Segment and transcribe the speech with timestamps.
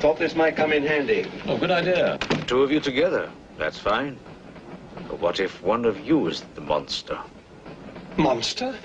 [0.00, 1.26] Thought this might come in handy.
[1.46, 2.18] Oh, good idea.
[2.46, 3.30] Two of you together.
[3.58, 4.16] That's fine.
[4.94, 7.18] But what if one of you is the monster?
[8.16, 8.76] Monster?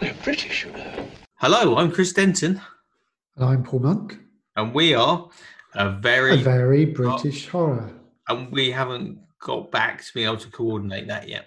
[0.00, 1.06] They're British, you know.
[1.36, 2.60] Hello, I'm Chris Denton,
[3.36, 4.18] And I'm Paul Monk.
[4.56, 5.28] and we are
[5.74, 7.92] a A very, very British horror.
[8.28, 11.46] and we haven't got back to being able to coordinate that yet.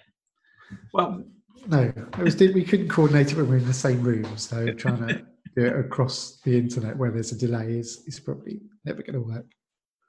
[0.94, 1.24] Well,
[1.66, 4.26] No, it was we couldn't coordinate it when we were in the same room.
[4.38, 5.26] So trying to
[5.56, 9.20] do it across the internet where there's a delay is is probably never going to
[9.20, 9.46] work.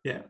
[0.03, 0.21] yeah.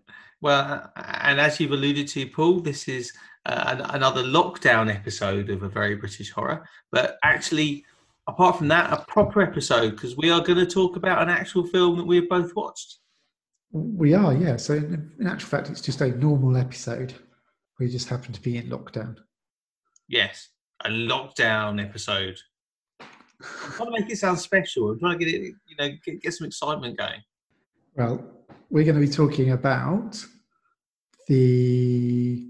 [0.41, 3.11] Well, and as you've alluded to, Paul, this is
[3.45, 6.65] uh, another lockdown episode of a very British horror.
[6.91, 7.83] But actually,
[8.27, 11.65] apart from that, a proper episode because we are going to talk about an actual
[11.65, 12.99] film that we've both watched.
[13.71, 14.55] We are, yeah.
[14.55, 17.13] So in, in actual fact, it's just a normal episode.
[17.79, 19.17] We just happen to be in lockdown.
[20.07, 20.49] Yes,
[20.83, 22.39] a lockdown episode.
[23.41, 24.91] I'm trying to make it sound special.
[24.91, 27.21] I'm trying to get it, you know, get, get some excitement going.
[27.95, 28.23] Well,
[28.69, 30.23] we're going to be talking about
[31.27, 32.45] the.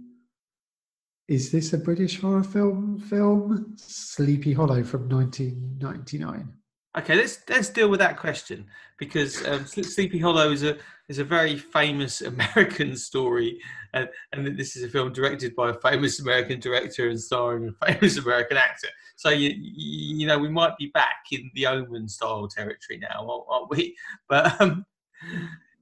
[1.27, 2.99] Is this a British horror film?
[2.99, 6.58] Film Sleepy Hollow from 1999.
[6.97, 8.65] Okay, let's let's deal with that question
[8.97, 13.59] because um, Sleepy Hollow is a is a very famous American story,
[13.93, 17.93] and, and this is a film directed by a famous American director and starring a
[17.93, 18.87] famous American actor.
[19.17, 23.45] So you you know we might be back in the Omen style territory now, aren't-
[23.49, 23.95] aren't we?
[24.27, 24.83] But um,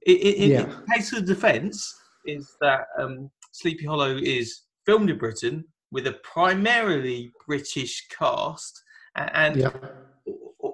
[0.06, 0.60] in, in, Yeah.
[0.64, 1.94] in the case of defence,
[2.26, 8.82] is that um, Sleepy Hollow is filmed in Britain with a primarily British cast,
[9.16, 9.70] and Yeah.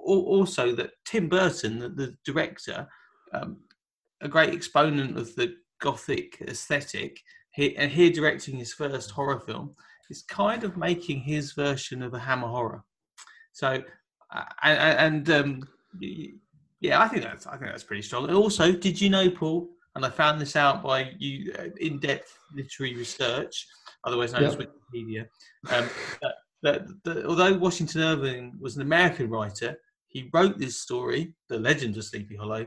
[0.07, 2.87] Al- al- also that Tim Burton, the, the director,
[3.33, 3.57] um,
[4.21, 7.19] a great exponent of the gothic aesthetic,
[7.53, 9.75] he, and here directing his first horror film,
[10.09, 12.83] is kind of making his version of a Hammer horror.
[13.53, 13.83] So,
[14.33, 15.63] uh, and, and um,
[16.81, 18.25] yeah, I think that's I think that's pretty strong.
[18.25, 19.69] And also, did you know, Paul?
[19.95, 23.65] And I found this out by you uh, in-depth literary research,
[24.03, 25.21] otherwise known as Wikipedia.
[25.69, 25.89] Um,
[26.21, 29.77] that, that, that although Washington Irving was an American writer,
[30.15, 32.65] he wrote this story, The Legend of Sleepy Hollow,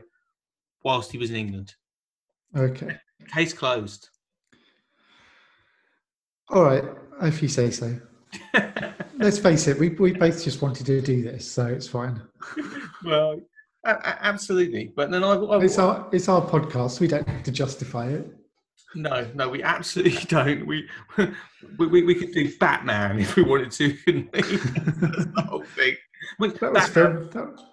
[0.83, 1.73] whilst he was in England.
[2.55, 2.95] Okay.
[3.33, 4.07] Case closed.
[6.49, 6.83] All right.
[7.23, 7.99] If you say so.
[9.17, 9.79] Let's face it.
[9.79, 12.21] We we both just wanted to do this, so it's fine.
[13.03, 13.41] well,
[13.83, 14.93] a- a- absolutely.
[14.95, 16.99] But then I, I It's our it's our podcast.
[16.99, 18.27] We don't have to justify it.
[18.93, 20.67] no, no, we absolutely don't.
[20.67, 20.87] We,
[21.79, 24.41] we we we could do Batman if we wanted to, couldn't we?
[24.41, 25.95] That's the whole thing.
[26.39, 27.31] We- That was Batman- filmed.
[27.33, 27.65] That,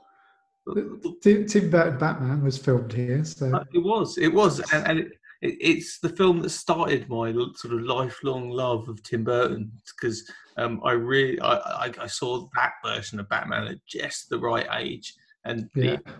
[1.22, 5.12] Tim, Tim Burton Batman was filmed here, so It was, it was, and, and it,
[5.40, 10.28] it, it's the film that started my sort of lifelong love of Tim Burton because
[10.56, 11.54] um, I really I,
[11.86, 16.12] I, I saw that version of Batman at just the right age, and the- yeah.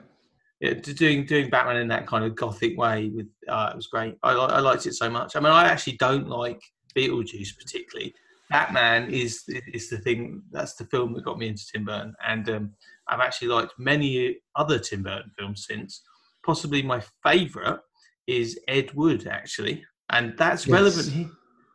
[0.60, 4.16] yeah, doing doing Batman in that kind of gothic way with uh, it was great.
[4.22, 5.34] I, I liked it so much.
[5.34, 6.60] I mean, I actually don't like
[6.96, 8.14] Beetlejuice particularly.
[8.50, 9.42] Batman is
[9.72, 10.42] is the thing.
[10.52, 12.72] That's the film that got me into Tim Burton, and um,
[13.08, 16.02] I've actually liked many other Tim Burton films since.
[16.44, 17.80] Possibly my favourite
[18.26, 20.72] is Ed Wood, actually, and that's Yes.
[20.72, 21.30] relevant here.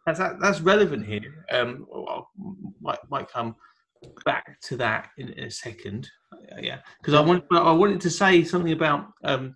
[0.05, 1.45] That's that's relevant here.
[1.51, 2.21] Um, I
[2.81, 3.55] might might come
[4.25, 6.09] back to that in, in a second.
[6.61, 9.55] Yeah, because I want I wanted to say something about um,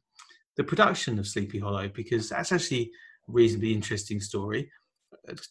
[0.57, 2.91] the production of Sleepy Hollow because that's actually
[3.27, 4.69] a reasonably interesting story.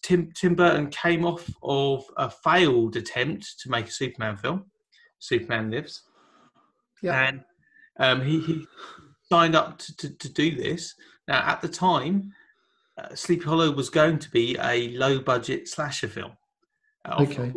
[0.03, 4.65] Tim Tim Burton came off of a failed attempt to make a Superman film,
[5.19, 6.03] Superman Lives,
[7.03, 7.29] Yeah.
[7.29, 7.45] and
[7.99, 8.67] um, he, he
[9.31, 10.95] signed up to, to, to do this.
[11.29, 12.33] Now, at the time,
[12.99, 16.33] uh, Sleepy Hollow was going to be a low budget slasher film.
[17.05, 17.53] Uh, Okay.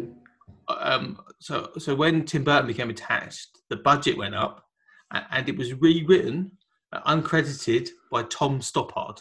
[0.69, 4.66] um, so so when Tim Burton became attached, the budget went up,
[5.11, 6.51] a- and it was rewritten,
[6.94, 9.19] uh, uncredited by Tom Stoppard.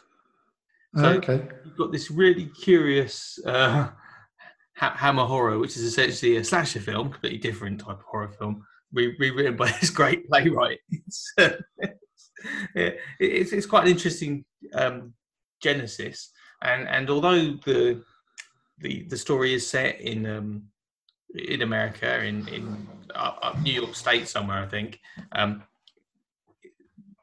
[0.96, 1.46] So okay.
[1.64, 3.88] you've got this really curious uh,
[4.76, 8.64] ha- Hammer horror, which is essentially a slasher film, completely different type of horror film,
[8.92, 10.78] re- rewritten by this great playwright.
[11.06, 11.50] It's, uh,
[12.74, 14.44] yeah, it's, it's quite an interesting
[14.74, 15.14] um,
[15.60, 16.30] genesis,
[16.62, 18.02] and and although the
[18.78, 20.64] the the story is set in um,
[21.34, 25.00] in America, in in up New York State somewhere, I think.
[25.32, 25.62] Um,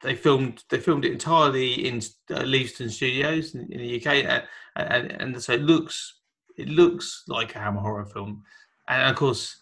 [0.04, 1.96] they filmed they filmed it entirely in
[2.30, 4.42] uh, Leavesden Studios in, in the UK, and,
[4.76, 6.20] and and so it looks
[6.56, 8.44] it looks like a Hammer horror film,
[8.88, 9.60] and of course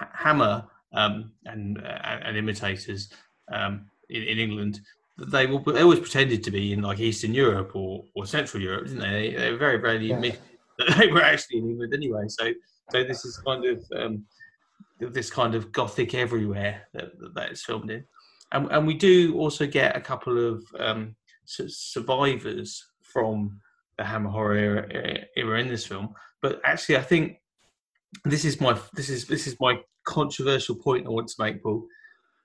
[0.00, 0.64] H- Hammer
[0.94, 3.10] um, and uh, and imitators
[3.52, 4.80] um, in, in England
[5.18, 8.86] they will they always pretended to be in like Eastern Europe or, or Central Europe,
[8.86, 9.30] didn't they?
[9.30, 10.14] They, they were very very Yeah.
[10.14, 10.40] admitted
[10.78, 12.24] that they were actually in England anyway.
[12.28, 12.44] So
[12.90, 14.24] so this is kind of um,
[15.00, 18.04] this kind of gothic everywhere that that it's filmed in,
[18.52, 21.16] and and we do also get a couple of um,
[21.46, 23.60] survivors from
[23.98, 26.14] the Hammer horror era, era in this film.
[26.40, 27.38] But actually, I think
[28.24, 31.86] this is my this is this is my controversial point I want to make, Paul.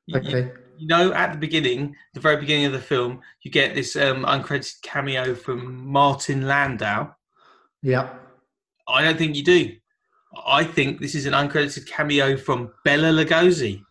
[0.07, 0.51] You- you- Okay.
[0.77, 4.24] you know, at the beginning, the very beginning of the film, you get this um,
[4.25, 7.13] uncredited cameo from Martin Landau.
[7.81, 8.13] Yeah.
[8.88, 9.75] I don't think you do.
[10.45, 13.83] I think this is an uncredited cameo from Bela Lugosi,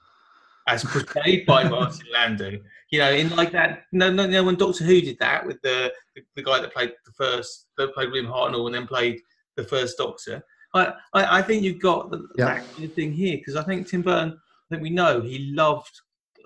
[0.67, 2.53] as portrayed by Martin Landau.
[2.91, 3.85] You know, in like that.
[3.93, 4.45] No, no, no.
[4.45, 7.95] When Doctor Who did that with the the, the guy that played the first, that
[7.95, 9.21] played William Hartnell, and then played
[9.57, 10.43] the first Doctor.
[10.75, 12.47] I, I, I think you've got the, Yeah.
[12.47, 14.39] that kind of thing here because I think Tim Burton.
[14.39, 16.01] I think we know he loved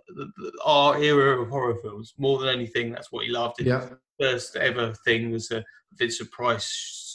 [0.08, 2.92] the, the, our era of horror films more than anything.
[2.92, 3.60] That's what he loved.
[3.60, 3.88] Yeah.
[4.20, 5.64] First ever thing was a
[5.94, 6.66] Vincent Price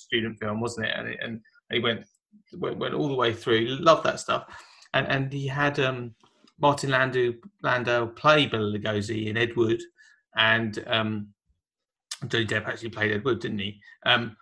[0.06, 0.94] student film, wasn't it?
[0.96, 1.42] And, it, and
[1.72, 2.06] he went,
[2.58, 3.68] went went all the way through.
[3.68, 4.46] Loved that stuff.
[4.94, 6.16] And and he had um,
[6.60, 9.82] Martin Landau Landau play Bela Lugosi in Ed Wood,
[10.36, 11.28] and um,
[12.28, 13.82] Johnny Depp actually played Ed Wood, didn't he?
[14.06, 14.38] Um.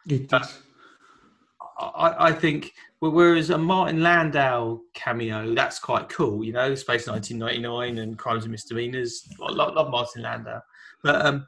[1.79, 7.97] I, I think whereas a Martin Landau cameo, that's quite cool, you know, Space 1999
[7.97, 9.27] and Crimes and Misdemeanors.
[9.41, 10.61] I love, love Martin Landau,
[11.03, 11.47] but um,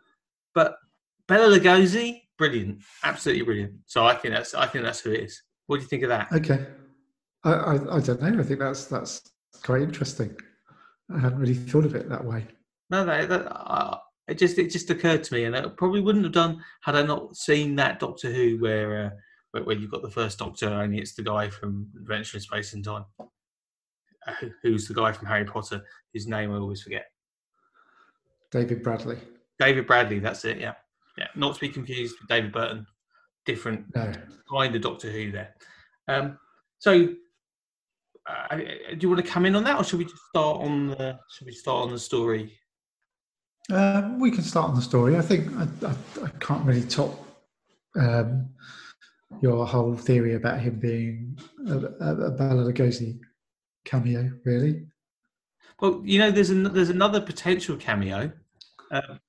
[0.54, 0.78] but
[1.28, 3.74] Bela Lugosi, brilliant, absolutely brilliant.
[3.86, 5.42] So I think that's I think that's who it is.
[5.68, 6.32] What do you think of that?
[6.32, 6.66] Okay.
[7.44, 8.40] I, I, I don't know.
[8.40, 9.22] I think that's that's
[9.64, 10.36] quite interesting.
[11.14, 12.46] I hadn't really thought of it that way.
[12.90, 13.98] No, that, that uh,
[14.28, 17.04] it just it just occurred to me, and it probably wouldn't have done had I
[17.04, 19.10] not seen that Doctor Who where uh,
[19.52, 22.74] where, where you've got the first Doctor, only it's the guy from Adventure in Space
[22.74, 27.06] and Time, uh, who's the guy from Harry Potter, whose name I always forget.
[28.52, 29.18] David Bradley.
[29.60, 30.60] David Bradley, that's it.
[30.60, 30.74] Yeah,
[31.18, 31.28] yeah.
[31.36, 32.86] Not to be confused with David Burton.
[33.46, 34.12] Different No.
[34.52, 35.56] kind of Doctor Who there.
[36.08, 36.40] Um,
[36.80, 37.10] so,
[38.28, 40.88] uh, do you want to come in on that, or should we just start on
[40.90, 41.20] the?
[41.32, 42.58] Should we start on the story?
[43.72, 45.18] Um, we can start on the story.
[45.18, 45.96] I think I, I,
[46.26, 47.26] I can't really top
[48.00, 48.50] um,
[49.42, 51.38] your whole theory about him being
[51.68, 52.32] a, a, a
[52.72, 53.20] Lugosi
[53.84, 54.86] cameo, really.
[55.80, 58.32] Well, you know, there's an, there's another potential cameo
[58.92, 59.20] um,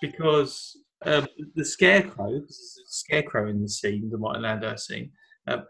[0.00, 5.10] because um, the scarecrow, there's a scarecrow in the scene, the Martin Landau scene.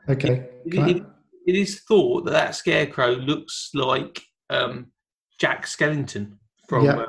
[0.09, 0.49] Okay.
[0.67, 1.07] It, it-
[1.51, 4.93] it is thought that that scarecrow looks like um,
[5.41, 6.37] Jack Skellington
[6.69, 6.99] from Yeah.
[6.99, 7.07] uh,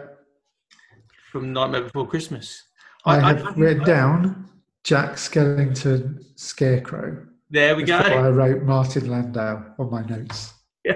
[1.32, 2.64] from Nightmare Before Christmas.
[3.06, 4.50] I, have written down
[4.84, 7.24] Jack Skellington Scarecrow.
[7.52, 7.98] There we go.
[7.98, 10.54] I wrote Martin Landau on my notes.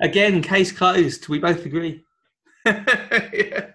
[0.00, 1.28] Again, case closed.
[1.28, 2.04] We both agree.
[2.66, 3.66] yeah.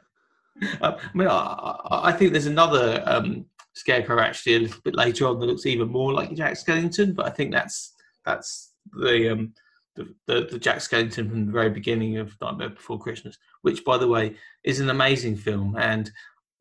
[0.82, 3.46] I mean, I, I I think there's another um,
[3.78, 7.26] scarecrow actually a little bit later on that looks even more like Jack Skellington, but
[7.26, 7.94] I think that's
[8.26, 9.54] that's the um,
[9.98, 13.98] the, the, the Jack Skellington from the very beginning of Nightmare Before Christmas, which, by
[13.98, 15.76] the way, is an amazing film.
[15.78, 16.10] And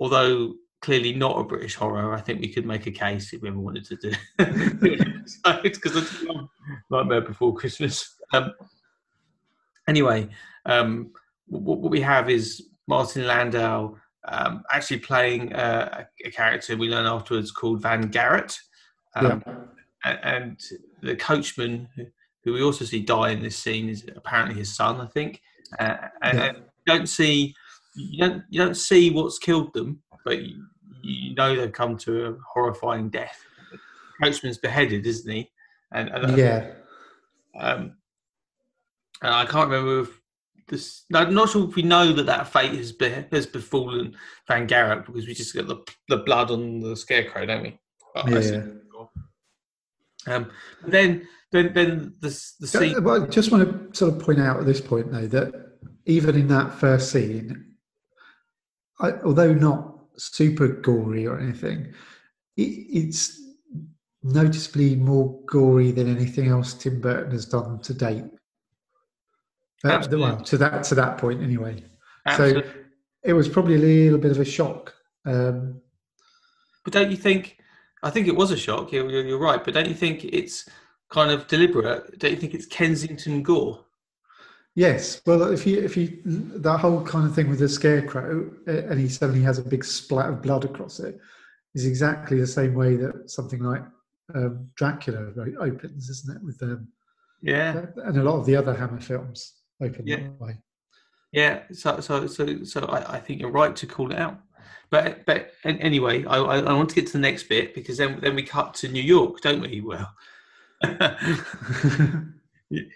[0.01, 3.49] although clearly not a British horror, I think we could make a case if we
[3.49, 6.25] ever wanted to do it because
[6.91, 8.15] Nightmare Before Christmas.
[8.33, 8.53] Um,
[9.87, 10.29] anyway,
[10.65, 11.13] um,
[11.47, 13.97] what, what we have is Martin Landau
[14.29, 18.59] um, actually playing uh, a, character we learn afterwards called Van Garrett.
[19.15, 19.43] Um,
[20.05, 20.19] yeah.
[20.23, 20.61] and
[21.03, 22.05] the coachman who,
[22.45, 25.41] who we also see die in this scene is apparently his son, I think.
[25.79, 26.45] Uh, and, Yeah.
[26.45, 27.55] and don't see
[27.97, 30.65] you don't you don't see what's killed them, but you,
[31.03, 33.43] you know they've come to a horrifying death.
[34.23, 35.51] Coachman's beheaded, isn't he?
[35.93, 36.73] And, and yeah.
[37.59, 37.97] um,
[39.23, 40.21] and I can't remember if
[40.69, 41.05] this.
[41.13, 44.17] I'm not sure if we know that that fate has be, has befallen
[44.49, 47.79] Van Garrett because we just get the the blood on the scarecrow, don't we?
[48.27, 48.63] Yeah.
[50.27, 50.51] Um,
[50.85, 52.29] then, then, then the
[52.61, 53.03] the scene.
[53.05, 56.35] well, I just want to sort of point out at this point, though, that even
[56.35, 57.75] in that first scene,
[59.01, 61.93] I, although not super gory or anything,
[62.57, 63.41] it, it's
[64.23, 68.25] noticeably more gory than anything else Tim Burton has done to date.
[69.85, 70.27] Absolutely.
[70.27, 71.83] well, to that to that point, anyway.
[72.27, 72.63] Absolutely.
[72.63, 72.69] So
[73.25, 74.95] it was probably a little bit of a shock.
[75.25, 75.81] Um,
[76.85, 77.59] But don't you think?
[78.03, 78.93] I think it was a shock.
[78.93, 79.65] You're, you're, right.
[79.65, 80.69] But don't you think it's
[81.11, 82.19] kind of deliberate?
[82.19, 83.85] Don't you think it's Kensington gore?
[84.75, 89.01] Yes, well, if you if you that whole kind of thing with the scarecrow, and
[89.01, 91.19] he suddenly has a big splat of blood across it,
[91.75, 93.83] is exactly the same way that something like
[94.35, 96.43] um, Dracula opens, isn't it?
[96.43, 96.89] With um,
[97.41, 97.87] Yeah.
[98.05, 100.17] and a lot of the other Hammer films open Yeah.
[100.17, 100.59] that way.
[101.33, 104.39] Yeah, so so so so I, I think you're right to call it out.
[104.91, 108.21] But but anyway, I, I I want to get to the next bit because then
[108.21, 109.81] then we cut to New York, don't we?
[109.81, 110.11] Well,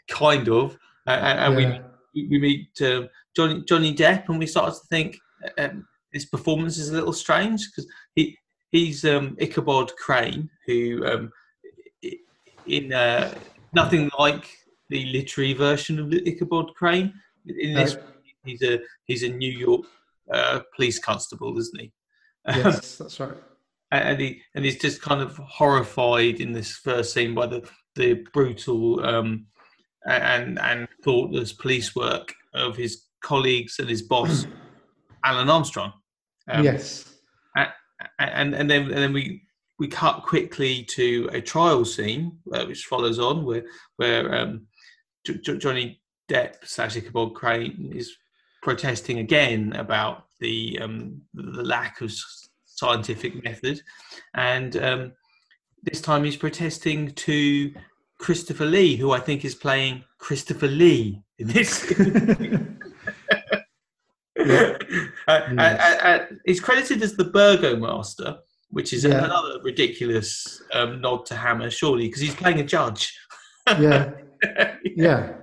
[0.09, 1.83] kind of, uh, and we Yeah.
[2.15, 5.19] we we meet uh, Johnny Johnny Depp, and we start to think
[5.59, 8.39] um, his performance is a little strange because he
[8.71, 11.33] he's um, Ichabod Crane, who um,
[12.67, 13.35] in uh,
[13.75, 14.49] nothing like
[14.91, 17.15] the literary version of Ichabod Crane.
[17.47, 18.03] In this, No.
[18.45, 19.83] he's a he's a New York
[20.33, 21.93] uh, police constable, isn't he?
[22.49, 23.37] Yes, that's right.
[23.93, 27.61] and he and he's just kind of horrified in this first scene by the
[27.97, 29.47] the brutal um,
[30.07, 34.47] and and thoughtless police work of his colleagues and his boss,
[35.27, 35.93] Alun Armstrong.
[36.49, 37.15] Um, yes.
[38.19, 39.43] and and then and then we
[39.79, 43.65] we cut quickly to a trial scene uh, which follows on where
[43.97, 44.67] where um,
[45.25, 48.13] Johnny Depp slash Ichabod Crane is
[48.63, 52.13] protesting again about the um, the lack of
[52.65, 53.83] scientific method,
[54.35, 55.13] and um,
[55.83, 57.73] this time he's protesting to
[58.19, 61.93] Christopher Lee, who I think is playing Christopher Lee in this.
[64.37, 64.77] Yeah.
[65.29, 68.39] Uh, uh, uh, uh, he's credited as the Burgomaster,
[68.71, 69.25] which is Yeah.
[69.25, 73.15] another ridiculous um, nod to Hammer, surely, because he's playing a judge.
[73.69, 74.11] yeah,
[74.97, 75.35] yeah.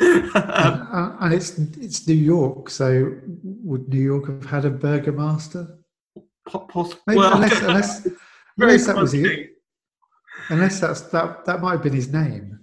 [0.00, 3.14] um, and, and it's it's New York, so
[3.62, 5.78] would New York have had a burgomaster?
[6.46, 8.08] po- pos- Maybe well, unless, unless,
[8.58, 9.40] unless that was possibly.
[9.42, 9.50] it.
[10.48, 12.58] Unless that's that that might have been his name.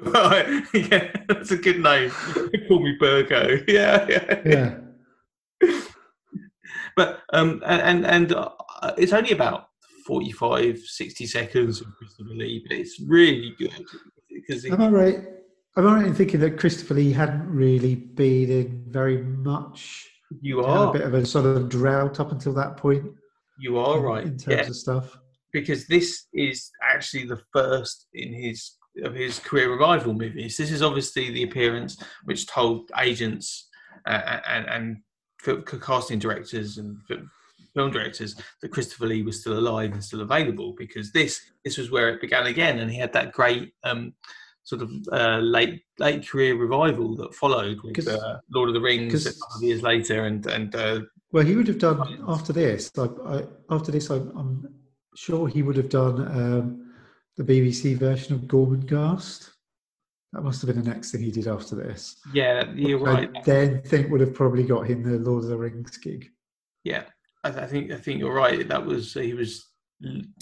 [0.00, 2.10] Right, yeah, that's a good name.
[2.68, 3.58] Call me Burgo.
[3.66, 4.78] Yeah, yeah.
[5.62, 5.70] Yeah,
[6.96, 8.50] But um, and and, and uh,
[8.98, 9.68] it's only about
[10.06, 13.84] 45, 60 seconds of Christopher Lee, but it's really good
[14.34, 15.18] because am I right?
[15.76, 20.08] Am I right in thinking that Christopher Lee hadn't really been in very much?
[20.40, 23.04] you Had a bit of a sort of drought up until that point.
[23.58, 24.24] you are right.
[24.24, 25.18] in terms Yeah, of stuff.
[25.52, 28.72] because this is actually the first in his
[29.04, 30.56] of his career revival movies.
[30.56, 33.68] This is obviously the appearance which told agents
[34.06, 34.96] uh, and and
[35.80, 36.96] casting directors and
[37.74, 41.90] film directors that Christopher Lee was still alive and still available because this this was
[41.90, 43.72] where it began again, and he had that great.
[43.84, 44.14] Um,
[44.66, 49.12] Sort of uh, late late career revival that followed with uh, Lord of the Rings
[49.12, 51.00] a 'cause- couple of years later, and and uh,
[51.32, 52.90] Well, he would have done after this.
[52.96, 54.66] I, I, after this, I, I'm
[55.16, 56.94] sure he would have done um,
[57.36, 59.50] the BBC version of Gormenghast.
[60.32, 62.16] That must have been the next thing he did after this.
[62.32, 63.30] yeah, you're right.
[63.36, 66.30] I then think would have probably got him the Lord of the Rings gig.
[66.84, 67.02] Yeah,
[67.44, 68.66] I, I think I think you're right.
[68.68, 69.66] That was he was.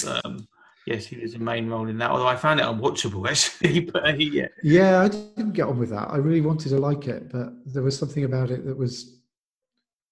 [0.07, 0.49] Um,
[0.87, 2.11] yes, he was a main role in that.
[2.11, 3.81] Although I found it unwatchable actually.
[3.81, 6.11] But he, yeah, Yeah, I didn't get on with that.
[6.11, 9.21] I really wanted to like it, but there was something about it that was,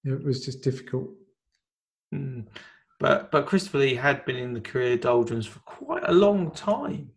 [0.04, 1.10] it was just difficult.
[2.12, 2.46] Mm.
[2.98, 7.10] but but Christopher Lee had been in the career doldrums for quite a long time.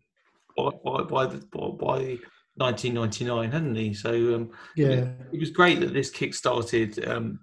[0.56, 2.18] By by, by the by, by
[2.56, 3.92] 1999, hadn't he?
[3.92, 7.40] So um, Yeah, it was great that this kick-started um,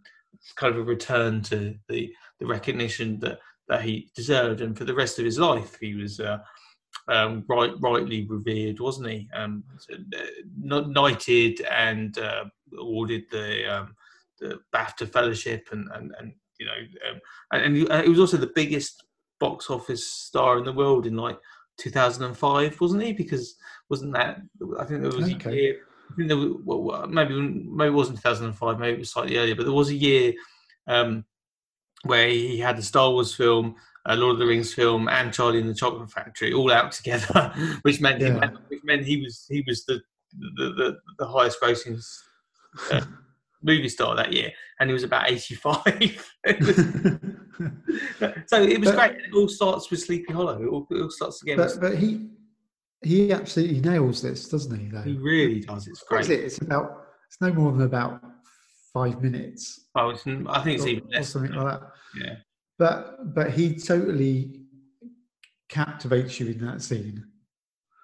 [0.56, 4.94] kind of a return to the the recognition that that he deserved, and for the
[4.94, 6.40] rest of his life, he was uh,
[7.08, 9.30] um, right rightly revered, wasn't he?
[9.34, 12.46] Um, so, uh, knighted and uh,
[12.78, 13.96] awarded the um,
[14.40, 16.74] the BAFTA fellowship, and and, and you know,
[17.10, 17.20] um,
[17.54, 19.04] and, and he- uh, was also the biggest
[19.40, 21.40] box office star in the world in like
[21.78, 23.14] 2005, wasn't he?
[23.14, 23.56] Because
[23.90, 24.40] wasn't that
[24.80, 25.80] I think there was a year.
[26.16, 29.64] Think there was, well, maybe maybe it wasn't 2005, maybe it was slightly earlier, but
[29.64, 30.34] there was a year
[30.88, 31.24] um,
[32.04, 33.76] where he had the Star Wars film,
[34.08, 37.54] a Lord of the Rings film, and Charlie and the Chocolate Factory all out together,
[37.84, 38.50] which meant he, Yeah.
[38.68, 40.02] which meant he was he was the
[40.58, 42.02] the, the, the highest grossing
[42.92, 43.02] uh,
[43.64, 46.32] movie star that year, and he was about 85.
[48.48, 49.12] so it was But- great.
[49.26, 50.62] It all starts with Sleepy Hollow.
[50.62, 51.58] It all, it all starts again.
[51.58, 52.28] but but he
[53.04, 54.88] he absolutely nails this, doesn't he?
[54.88, 55.88] Though he really does.
[55.88, 56.30] It's great.
[56.30, 56.42] it?
[56.42, 58.22] It's about it's no more than about
[58.94, 61.30] five minutes Oh, it's, I think it's or, even or less.
[61.30, 61.90] something like that.
[62.20, 62.36] Yeah.
[62.78, 64.62] But but he totally
[65.70, 67.24] captivates you in that scene.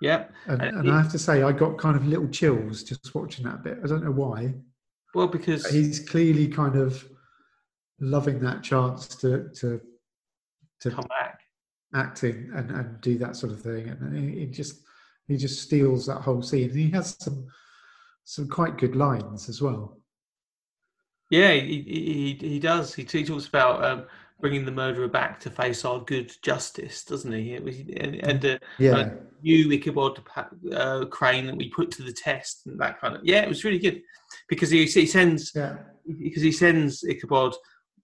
[0.02, 0.26] Yeah.
[0.46, 3.46] And, And and I have to say, I got kind of little chills just watching
[3.46, 3.80] that bit.
[3.84, 4.54] I don't know why.
[5.16, 7.08] Well, because But he's clearly kind of
[8.00, 9.82] loving that chance to to
[10.82, 11.40] to come back.
[11.96, 13.90] act in and, and do that sort of thing.
[13.90, 14.82] And he just
[15.28, 16.70] he just steals that whole scene.
[16.70, 17.46] And he has some
[18.24, 20.00] some quite good lines as well.
[21.30, 21.82] Yeah, he
[22.40, 22.94] he, he- does.
[22.94, 24.06] He, he talks about um,
[24.40, 27.54] bringing the murderer back to face our good justice, doesn't he?
[27.54, 29.10] It was, and and uh, Yeah.
[29.44, 30.20] new Ichabod
[30.74, 33.26] uh, Crane that we put to the test and that kind of.
[33.26, 34.02] Yeah, it was really good
[34.48, 35.78] because he, he sends yeah.
[36.20, 37.56] because he sends Ichabod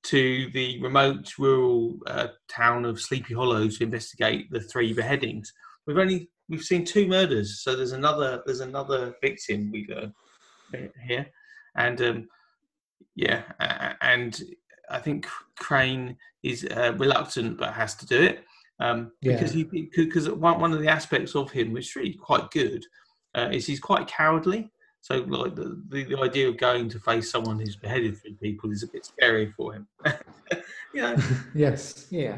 [0.04, 5.54] to the remote rural uh, town of Sleepy Hollow to investigate the three beheadings.
[5.88, 10.14] We've only we've seen two murders, so there's another there's another victim we learn
[11.06, 11.26] here,
[11.76, 12.28] and um,
[13.16, 13.44] yeah,
[14.02, 14.42] and
[14.90, 15.28] I think
[15.60, 18.44] Crane is uh, reluctant but has to do it
[18.80, 22.52] um, because he because one one of the aspects of him which is really quite
[22.52, 22.86] good
[23.36, 24.70] uh, is he's quite cowardly.
[25.02, 28.72] So like the, the, the idea of going to face someone who's beheaded three people
[28.72, 29.88] is a bit scary for him.
[30.94, 31.18] you know,
[31.54, 32.38] yes, yeah.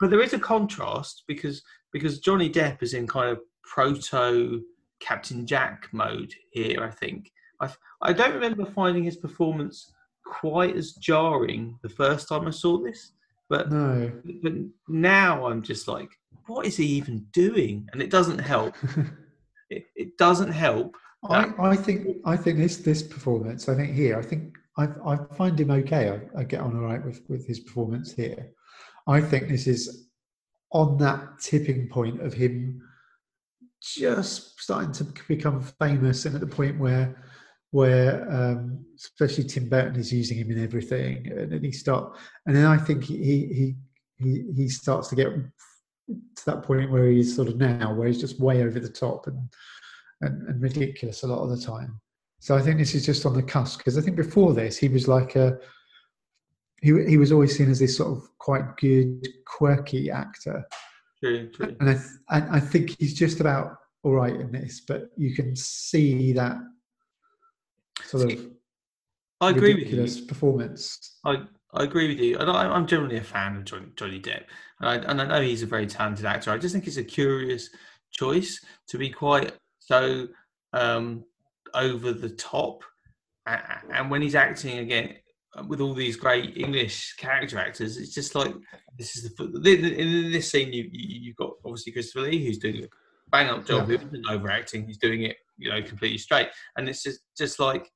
[0.00, 1.62] but there is a contrast because
[1.96, 4.62] because Johnny Depp is in kind of proto
[5.00, 6.84] Captain Jack mode here.
[6.84, 7.70] I think I
[8.02, 9.92] I don't remember finding his performance
[10.26, 13.12] quite as jarring the first time I saw this,
[13.48, 14.12] but No.
[14.42, 14.52] but
[14.88, 16.10] now I'm just like,
[16.46, 17.88] what is he even doing?
[17.92, 18.74] And it doesn't help.
[19.68, 20.94] It, it doesn't help.
[21.28, 23.68] I, I think I think this this performance.
[23.68, 24.16] I think here.
[24.16, 26.04] I think I I find him okay.
[26.14, 28.52] I, I get on all right with with his performance here.
[29.08, 30.05] I think this is
[30.72, 32.82] on that tipping point of him
[33.80, 37.22] just starting to become famous, and at the point where
[37.70, 42.56] where um, especially Tim Burton is using him in everything, and then he start, and
[42.56, 43.74] then I think he he
[44.18, 48.20] he he starts to get to that point where he's sort of now, where he's
[48.20, 49.48] just way over the top and
[50.22, 52.00] and, and ridiculous a lot of the time.
[52.38, 54.88] So I think this is just on the cusp because I think before this he
[54.88, 55.58] was like a
[56.82, 60.66] he he was always seen as this sort of quite good quirky actor,
[61.22, 61.76] True, true.
[61.80, 65.56] and I th- I think he's just about all right in this, but you can
[65.56, 66.58] see that
[68.04, 68.46] sort of
[69.40, 69.84] I agree with you.
[69.84, 71.18] ridiculous performance.
[71.24, 71.42] I,
[71.74, 74.44] I agree with you, and I, I'm generally a fan of Johnny, Johnny Depp,
[74.80, 76.50] and I, and I know he's a very talented actor.
[76.50, 77.70] I just think it's a curious
[78.12, 80.28] choice to be quite so
[80.72, 81.24] um,
[81.74, 82.82] over the top,
[83.46, 85.16] and when he's acting again
[85.68, 88.54] with all these great English character actors, it's just like
[88.98, 89.44] this is the
[90.24, 92.88] in this scene you you- you've got obviously Christopher Lee who's doing a
[93.30, 93.98] bang up job, Yeah.
[93.98, 97.90] he isn't overacting, he's doing it you know completely straight, and it's just just like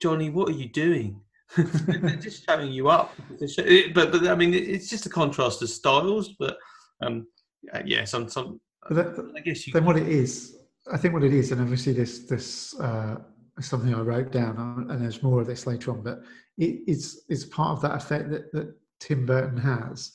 [0.00, 1.20] Johnny, what are you doing?
[1.56, 3.14] They're just showing you up.
[3.38, 6.30] They're show- it- But but I mean, it's just a contrast of styles.
[6.38, 6.56] But
[7.02, 7.26] um,
[7.72, 8.60] uh, yeah, some some.
[8.88, 9.72] But that- I guess you.
[9.72, 10.56] then what it is,
[10.92, 13.16] I think what it is, and obviously this this uh,
[13.60, 16.20] something I wrote down, uh, and there's more of this later on, but
[16.58, 20.12] it, it's it's part of that effect that, that Tim Burton has,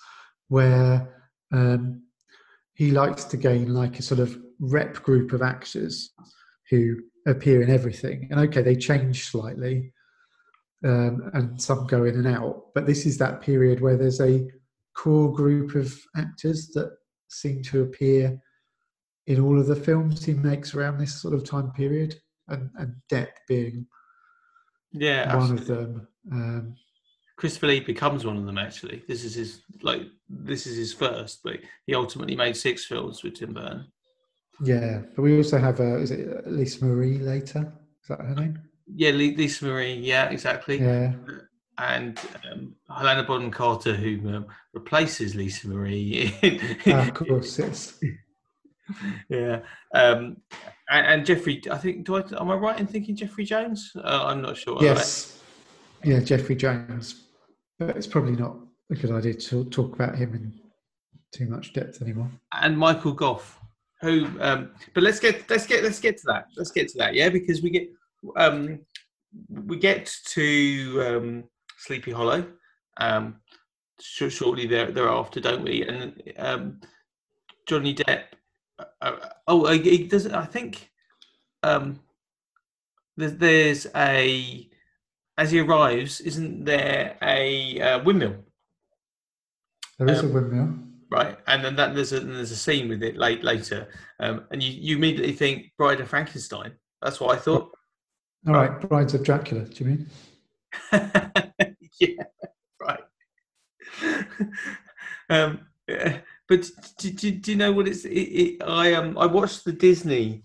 [0.47, 2.01] where um,
[2.73, 6.11] he likes to gain like a sort of rep group of actors
[6.69, 6.97] who
[7.27, 9.93] appear in everything, and okay, they change slightly,
[10.83, 14.47] um, and some go in and out, but this is that period where there's a
[14.95, 16.91] core group of actors that
[17.29, 18.39] seem to appear
[19.27, 22.15] in all of the films he makes around this sort of time period,
[22.47, 23.87] and, and Depp being
[24.91, 25.75] yeah, one absolutely.
[25.75, 26.07] of them.
[26.31, 26.75] Um,
[27.35, 28.57] Christopher Lee becomes one of them.
[28.57, 33.23] Actually, this is his like this is his first, but he ultimately made six films
[33.23, 33.85] with Tim Burton.
[34.63, 37.71] yeah, but we also have uh, is it Lisa Marie later?
[38.01, 38.59] Is that her name?
[38.87, 39.93] Yeah, Lisa Marie.
[39.95, 40.79] Yeah, exactly.
[40.79, 41.13] Yeah,
[41.77, 42.17] And
[42.51, 46.33] um, Helena Bonham Carter, who um, replaces Lisa Marie.
[46.41, 47.99] in- Ah, of course, yes.
[49.29, 49.59] yeah.
[49.93, 50.37] Um,
[50.89, 53.91] and, and Jeffrey, I think, do I, am I right in thinking Jeffrey Jones?
[53.95, 54.77] Uh, I'm not sure.
[54.81, 55.41] Yes,
[56.03, 57.23] yeah, Jeffrey Jones.
[57.79, 58.57] But it's probably not
[58.89, 60.53] a good idea to talk about him in
[61.31, 62.31] too much depth anymore.
[62.53, 63.59] And Michael Gough,
[64.01, 66.47] who, um, but let's get, let's get, let's get to that.
[66.55, 67.13] Let's get to that.
[67.13, 67.29] Yeah.
[67.29, 67.89] Because we get,
[68.35, 68.79] um,
[69.65, 71.43] we get to um,
[71.77, 72.47] Sleepy Hollow
[72.99, 73.35] um,
[73.99, 75.83] sh- shortly there, thereafter, don't we?
[75.83, 76.81] And um,
[77.67, 78.23] Johnny Depp.
[79.01, 79.15] Uh,
[79.47, 80.27] oh, he does.
[80.27, 80.89] I think
[81.63, 81.99] um,
[83.15, 84.69] there's, there's a
[85.37, 86.19] as he arrives.
[86.21, 88.35] Isn't there a uh, windmill?
[89.99, 90.79] There is Um, a windmill.
[91.11, 91.37] right?
[91.47, 93.87] And then that there's a there's a scene with it late later,
[94.19, 96.73] um, and you, you immediately think Bride of Frankenstein.
[97.01, 97.71] That's what I thought.
[98.47, 99.65] All right, Brides of Dracula.
[99.65, 100.09] Do you mean?
[101.99, 102.23] yeah,
[102.81, 102.99] right.
[105.29, 108.05] um, yeah, but do, do, do you know what it's?
[108.05, 110.43] It, it, I um I watched the Disney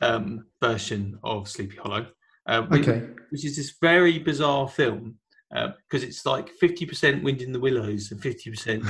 [0.00, 2.06] um version of Sleepy Hollow,
[2.46, 3.06] uh, which, Okay.
[3.30, 5.18] which is this very bizarre film
[5.50, 8.84] because it's like fifty percent Wind in the Willows and fifty percent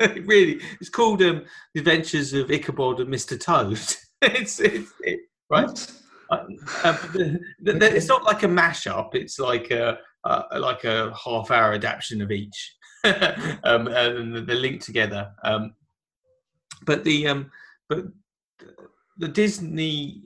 [0.00, 3.40] it really, it's called um, The Adventures of Ichabod and Mr.
[3.40, 3.72] Toad.
[4.22, 5.92] it's, it's it, right.
[6.30, 6.44] Uh,
[6.82, 9.14] uh, the, the, the, it's not like a mashup.
[9.14, 12.76] It's like a uh, like a half hour adaptation of each,
[13.64, 15.32] um, and they're linked together.
[15.44, 15.74] Um,
[16.86, 17.50] but the um,
[17.88, 18.06] but
[19.18, 20.22] the Disney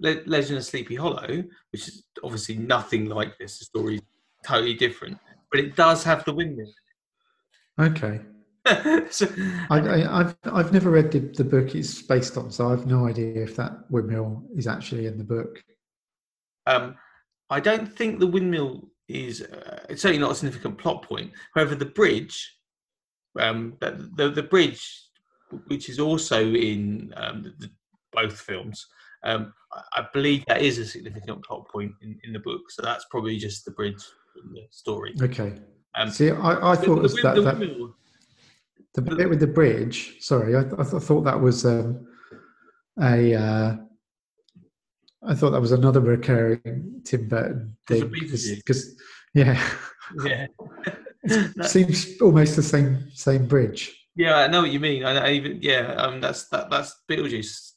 [0.00, 4.00] Le- Legend of Sleepy Hollow, which is obviously nothing like this, the story's
[4.44, 5.18] totally different,
[5.50, 6.72] but it does have the windmill.
[7.80, 8.20] Okay.
[9.10, 9.26] so,
[9.70, 13.06] I, I, I've I've never read the, the book it's based on, so I've no
[13.06, 15.62] idea if that windmill is actually in the book.
[16.66, 16.96] Um,
[17.48, 21.32] I don't think the windmill is uh, it's certainly not a significant plot point.
[21.54, 22.56] However, the bridge,
[23.38, 24.84] um, the, the the bridge,
[25.68, 27.70] which is also in um, the, the,
[28.12, 28.86] both films,
[29.24, 32.62] um, I, I believe that is a significant plot point in, in the book.
[32.70, 34.02] So that's probably just the bridge
[34.42, 35.14] in the story.
[35.22, 35.54] Okay.
[35.94, 37.94] Um, See, I, I thought was the, that, the that windmill-
[38.94, 40.16] the bit with the bridge.
[40.20, 42.06] Sorry, I, I, th- I thought that was um,
[43.00, 43.34] a.
[43.34, 43.76] Uh,
[45.22, 48.96] I thought that was another recurring Tim Burton thing because,
[49.34, 49.60] yeah,
[50.24, 50.46] yeah.
[51.66, 54.06] Seems almost the same same bridge.
[54.14, 55.04] Yeah, I know what you mean.
[55.04, 57.72] I, I even yeah, um, that's that that's Beetlejuice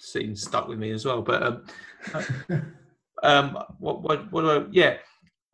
[0.00, 1.22] scene stuck with me as well.
[1.22, 1.64] But um,
[2.12, 2.22] uh,
[3.22, 4.96] um, what what what do I, yeah,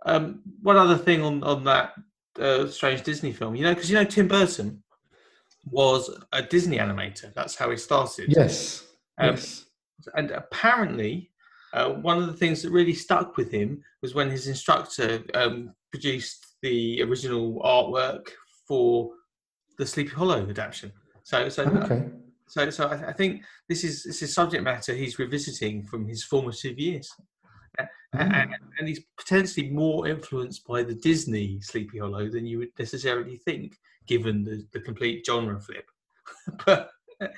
[0.06, 1.92] um, one other thing on on that
[2.40, 4.82] uh, strange Disney film, you know, because you know Tim Burton
[5.70, 7.32] was a Disney animator.
[7.34, 8.32] That's how he started.
[8.34, 8.86] Yes.
[9.18, 9.63] Um, yes.
[10.14, 11.30] And apparently
[11.72, 15.74] uh, one of the things that really stuck with him was when his instructor um,
[15.90, 18.28] produced the original artwork
[18.66, 19.10] for
[19.78, 20.92] the Sleepy Hollow adaptation.
[21.24, 22.08] So, so, Okay.
[22.46, 26.22] so, so I, I think this is this is subject matter he's revisiting from his
[26.22, 27.10] formative years,
[27.78, 32.78] A- and, and he's potentially more influenced by the Disney Sleepy Hollow than you would
[32.78, 35.90] necessarily think, given the, the complete genre flip.
[36.66, 36.90] but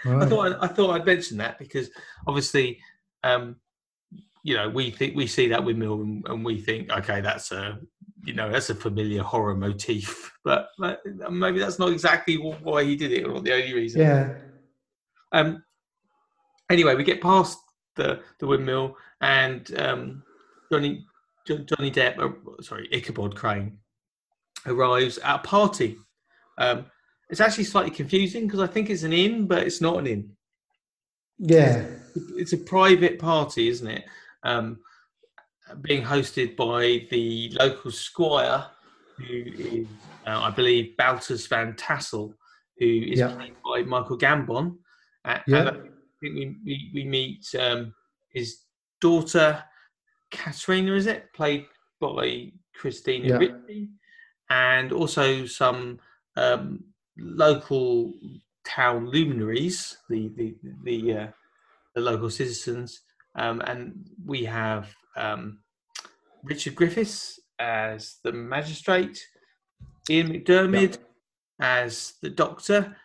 [0.05, 1.91] I thought I, thought I'd mention that because
[2.27, 2.81] obviously,
[3.23, 3.57] um,
[4.43, 7.79] you know, we think we see that windmill and, and we think, okay, that's a
[8.25, 12.97] you know that's a familiar horror motif, but, but maybe that's not exactly why he
[12.97, 14.01] did it or the only reason.
[14.01, 14.35] Yeah.
[15.33, 15.63] Um.
[16.71, 17.59] Anyway, we get past
[17.95, 20.23] the the windmill and um,
[20.71, 21.05] Johnny
[21.47, 23.79] Johnny Depp, uh, sorry, Ichabod Crane
[24.67, 25.97] arrives at a party.
[26.59, 26.87] Um,
[27.31, 30.31] it's actually slightly confusing because I think it's an inn, but it's not an inn.
[31.39, 31.85] Yeah.
[32.37, 34.05] It's a private party, isn't it?
[34.43, 34.79] Um,
[35.83, 38.67] being hosted by the local squire,
[39.19, 39.87] who is,
[40.27, 42.33] uh, I believe, Baltus Van Tassel,
[42.79, 43.35] who is Yeah.
[43.35, 44.77] played by Michael Gambon.
[45.25, 45.43] Yeah.
[45.49, 45.91] And I think
[46.23, 47.93] we, we, we meet um,
[48.31, 48.59] his
[49.01, 49.63] daughter,
[50.31, 51.33] Katrina, is it?
[51.35, 51.67] Played
[52.01, 53.37] by Christina Yeah.
[53.39, 53.89] Ricci,
[54.49, 55.99] and also some
[56.37, 56.85] um,
[57.19, 58.13] local
[58.65, 61.27] town luminaries, the the the, uh,
[61.95, 63.01] the local citizens,
[63.37, 65.59] um, and we have um,
[66.43, 69.25] Richard Griffiths as the magistrate,
[70.11, 70.99] Ian McDiarmid
[71.61, 72.97] as the doctor,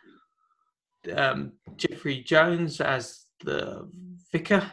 [1.16, 3.88] um, Jeffrey Jones as the
[4.30, 4.70] vicar,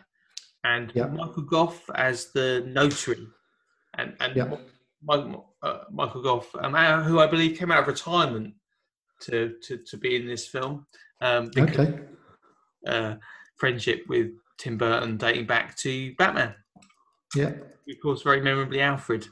[0.63, 1.07] and Yeah.
[1.07, 3.27] Michael Gough as the notary,
[3.97, 4.35] and and.
[4.35, 4.57] Mi-
[5.63, 8.53] uh, Michael Gough, um, uh, who I believe came out of retirement
[9.21, 10.85] to to, to be in this film.
[11.21, 11.99] Um, because, Okay.
[12.87, 13.15] uh,
[13.57, 16.55] friendship with Tim Burton dating back to Batman.
[17.35, 17.53] Yeah.
[17.89, 19.27] Of course, very memorably Alfred.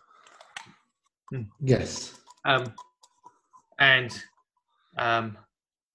[1.62, 2.14] Yes.
[2.46, 2.74] Um,
[3.80, 4.18] and
[4.98, 5.38] um,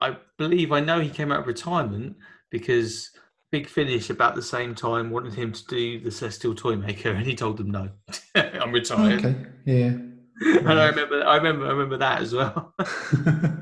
[0.00, 2.16] I believe I know he came out of retirement
[2.50, 3.10] because
[3.50, 7.34] Big Finish about the same time wanted him to do the Celestial Toymaker, and he
[7.34, 7.90] told them no.
[8.34, 9.24] I'm retired.
[9.24, 9.36] Okay.
[9.64, 9.92] Yeah.
[10.40, 12.74] and I remember, I remember, I remember that as well.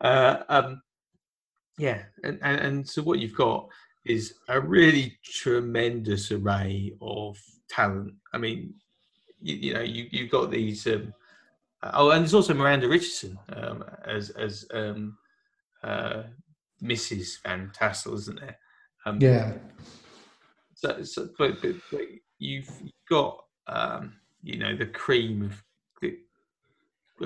[0.00, 0.82] uh, um,
[1.78, 3.68] yeah, and, and and so what you've got
[4.06, 8.14] is a really tremendous array of talent.
[8.32, 8.74] I mean,
[9.40, 10.86] you, you know, you you've got these.
[10.86, 11.12] Um,
[11.82, 15.16] oh, and there's also Miranda Richardson um, as as um,
[15.82, 16.24] uh,
[16.82, 17.42] Mrs.
[17.44, 18.58] Van Tassel, isn't there?
[19.06, 19.52] Um, yeah.
[20.74, 22.02] so, so but, but, but
[22.38, 22.70] you've
[23.08, 25.62] got um, you know the cream of,
[26.00, 26.18] the,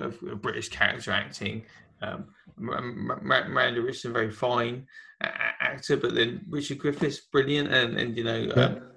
[0.01, 1.65] of, of British character acting.
[2.03, 2.27] Um,
[2.59, 4.87] Miranda Richardson, very fine
[5.21, 8.37] actor, but then Richard Griffiths, brilliant, and and you know.
[8.37, 8.53] Yeah.
[8.65, 8.91] Um,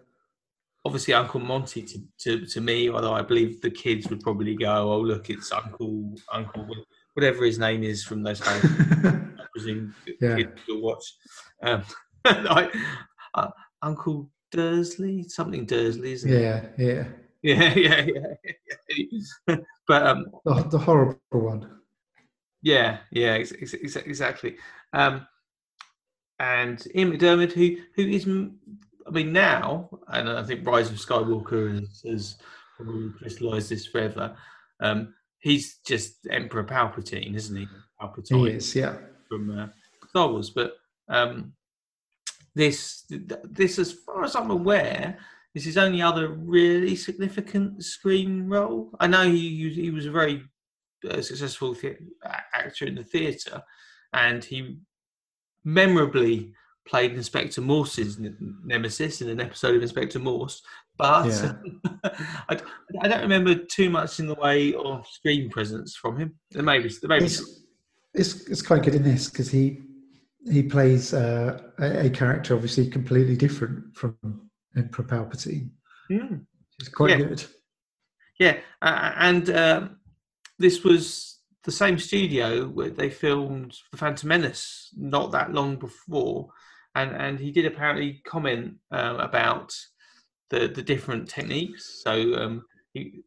[0.85, 4.89] Obviously, Uncle Monty to, to, to me, although I believe the kids would probably go,
[4.93, 6.65] "Oh, look, it's Uncle Uncle
[7.13, 8.63] whatever his name is from those guys."
[9.03, 10.37] I presume Yeah.
[10.37, 11.03] kids will watch.
[11.61, 11.83] Um,
[12.25, 12.69] I,
[13.33, 13.49] uh,
[13.81, 16.41] Uncle Dursley, something Dursley, isn't it?
[16.41, 16.65] yeah.
[16.77, 17.03] Yeah.
[17.43, 18.33] Yeah, yeah, yeah.
[19.47, 19.55] yeah.
[19.87, 21.76] but um, The, the horrible one.
[22.61, 24.57] Yeah, yeah, ex- ex- ex- exactly.
[24.93, 25.27] Um,
[26.39, 31.79] and Ian McDiarmid, who who is, I mean, now, and I think Rise of Skywalker
[31.79, 32.37] has, has
[32.75, 34.35] probably crystallised this forever.
[34.79, 37.67] Um, he's just Emperor Palpatine, isn't he?
[38.01, 38.49] Palpatine.
[38.49, 38.75] He is.
[38.75, 38.97] Yeah.
[39.27, 39.67] from uh,
[40.09, 40.51] Star Wars.
[40.51, 40.73] But
[41.09, 41.53] um,
[42.55, 45.17] this, this, as far as I'm aware,
[45.55, 48.91] is his only other really significant screen role.
[48.99, 50.43] I know he he was a very
[51.09, 51.97] uh, successful the-
[52.53, 53.61] actor in the theatre,
[54.13, 54.77] and he
[55.63, 56.53] memorably
[56.87, 58.17] played Inspector Morse's
[58.63, 60.61] nemesis in an episode of Inspector Morse.
[60.97, 61.53] but Yeah.
[62.49, 62.57] I,
[63.01, 66.35] I don't remember too much in the way of screen presence from him.
[66.51, 67.61] There may be, there may be It's,
[68.13, 69.81] it's it's quite good in this because he
[70.49, 74.17] he plays uh, a, a character obviously completely different from
[74.77, 75.71] Emperor Palpatine.
[76.09, 76.35] Hmm.
[76.79, 77.17] It's quite Yeah.
[77.17, 77.43] good.
[78.39, 79.96] Yeah, uh, and um,
[80.59, 86.49] this was the same studio where they filmed The Phantom Menace not that long before,
[86.95, 89.75] and and he did apparently comment uh, about
[90.49, 92.01] the the different techniques.
[92.03, 93.21] So um, he,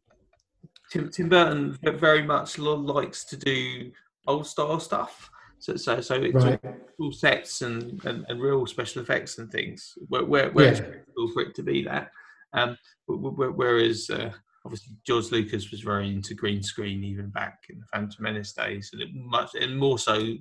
[0.91, 3.91] Tim, Tim Burton very much likes to do
[4.27, 5.29] old style stuff.
[5.59, 6.57] So so so it's all
[6.97, 10.87] full sets and, and, and real special effects and things where, where, where it's Yeah.
[10.87, 12.11] practical for it to be that.
[12.53, 12.75] Um,
[13.07, 14.31] wh- wh- whereas uh,
[14.65, 18.89] obviously George Lucas was very into green screen even back in the Phantom Menace days,
[18.93, 20.35] and it much and more so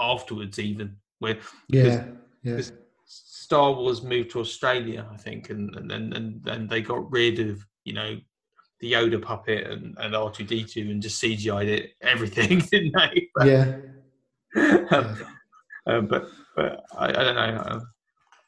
[0.00, 2.04] afterwards even where Yeah.
[2.42, 2.60] Yeah.
[3.06, 7.64] Star Wars moved to Australia, I think, and and and and, they got rid of
[7.84, 8.18] you know
[8.80, 12.94] the Yoda puppet and, and R two D two and just CGI'd it everything, didn't
[12.96, 13.28] they?
[13.34, 13.76] But, Yeah.
[14.56, 15.16] um, yeah.
[15.86, 17.62] um, but but I, I don't know.
[17.66, 17.88] um,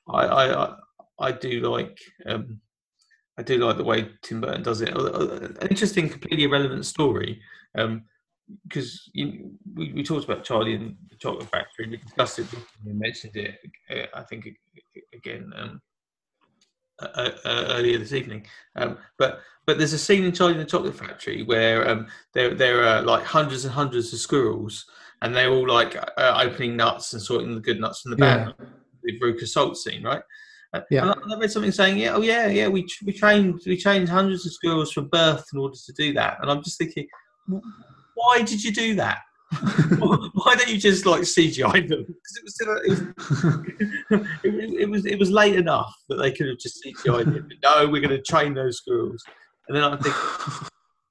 [0.08, 0.76] I I I,
[1.20, 2.60] I do like um,
[3.38, 4.96] I do like the way Tim Burton does it.
[4.96, 7.40] Uh, uh, An interesting, completely irrelevant story.
[8.68, 11.88] because you, we, we talked about Charlie and the Chocolate Factory.
[11.88, 12.46] We discussed it.
[12.84, 13.58] We mentioned it.
[13.90, 14.48] Uh, I think
[15.12, 15.80] again um,
[16.98, 18.46] uh, uh, earlier this evening.
[18.76, 22.54] Um, but but there's a scene in Charlie and the Chocolate Factory where um, there
[22.54, 24.86] there are like hundreds and hundreds of squirrels,
[25.20, 28.54] and they're all like uh, opening nuts and sorting the good nuts from the bad
[28.58, 28.66] Yeah.
[29.02, 30.22] The Veruca Salt scene, right?
[30.90, 31.12] Yeah.
[31.12, 34.46] And I, read something saying, yeah, oh yeah, yeah, we we trained we trained hundreds
[34.46, 37.06] of squirrels from birth in order to do that, and I'm just thinking,
[38.14, 39.18] why did you do that?
[39.98, 42.04] why don't you just like CGI them?
[42.04, 46.32] Because it was still it was, it, it was it was late enough that they
[46.32, 47.44] could have just CGI'd it.
[47.48, 49.22] But no, we're going to train those squirrels,
[49.68, 50.14] and then I think,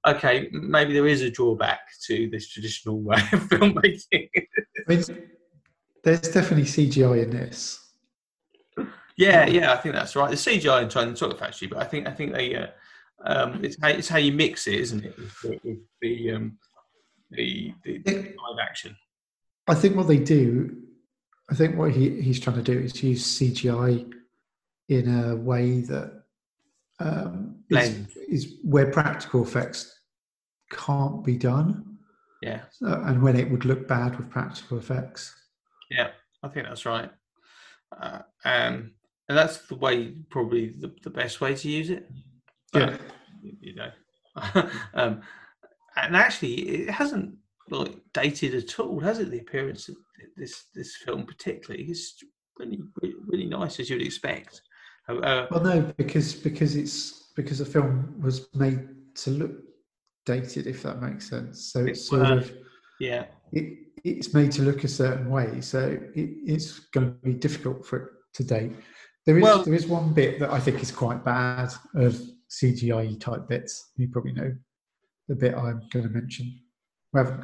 [0.08, 4.30] okay, maybe there is a drawback to this traditional way of filmmaking.
[4.36, 4.48] I
[4.88, 5.04] mean,
[6.04, 7.85] there's definitely CGI in this.
[9.18, 10.30] Yeah, yeah, I think that's right.
[10.30, 12.68] The CGI in China Chocolate Factory, but I think I think they uh,
[13.24, 15.18] um, it's how it's how you mix it, isn't it?
[15.18, 16.58] With the with the, um,
[17.32, 18.96] the, the, the live action.
[19.68, 20.76] I think what they do,
[21.50, 24.12] I think what he, he's trying to do is use CGI
[24.90, 26.24] in a way that
[27.00, 30.00] um, is, is where practical effects
[30.72, 31.98] can't be done,
[32.42, 35.34] Yeah, so, and when it would look bad with practical effects.
[35.90, 36.10] yeah,
[36.44, 37.10] I think that's right.
[38.00, 38.92] Uh, um,
[39.28, 42.10] and that's the way, probably the, the best way to use it.
[42.74, 42.98] Yeah,
[43.42, 43.92] you know.
[44.94, 45.22] um,
[45.96, 47.36] and actually, it hasn't
[47.70, 49.32] like dated at all, has it?
[49.32, 49.96] The appearance of
[50.38, 52.16] this this film, particularly, is
[52.58, 52.82] really
[53.28, 54.62] really, nice as you'd expect.
[55.10, 59.52] Uh, uh, well, no, because because it's because the film was made to look
[60.26, 61.72] dated, if that makes sense.
[61.72, 62.52] So it's sort Well, of
[63.00, 67.34] yeah, it, it's made to look a certain way, so it, it's going to be
[67.34, 68.74] difficult for it to date.
[69.26, 73.20] There is Well- there is one bit that I think is quite bad of CGI
[73.20, 73.92] type bits.
[73.98, 74.56] You probably know
[75.28, 76.60] the bit I'm going to mention.
[77.12, 77.44] We haven't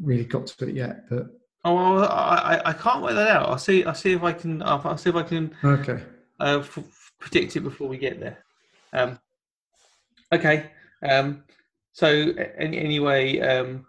[0.00, 1.26] really got to it yet, but
[1.64, 3.48] Oh, well, I, I, can't work that out.
[3.48, 3.84] I'll see.
[3.84, 4.62] I'll see if I can.
[4.62, 6.02] I'll, I'll see if I can okay.
[6.38, 8.38] uh, f- predict it before we get there.
[8.92, 9.18] Um,
[10.32, 10.70] okay.
[11.02, 11.42] Um,
[11.92, 12.06] so
[12.56, 13.84] any, anyway, um,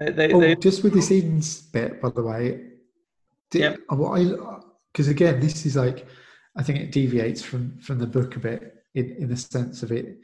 [0.00, 2.70] uh, they, Oh, they, just with this Eden's bit, by the way.
[3.50, 4.60] Did, uh, what I
[4.90, 6.06] because again, this is like
[6.56, 9.92] I think it deviates from from the book a bit in in the sense of
[9.92, 10.18] it.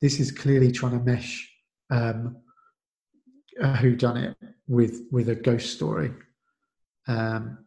[0.00, 1.50] This is clearly trying to mesh
[1.90, 2.36] um,
[3.80, 6.12] who done it with with a ghost story,
[7.08, 7.58] um,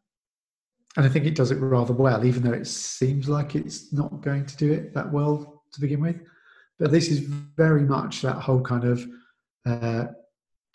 [0.98, 4.22] and I think it does it rather well, even though it seems like it's not
[4.22, 6.22] going to do it that well to begin with.
[6.80, 9.06] But this is very much that whole kind of
[9.66, 10.08] uh,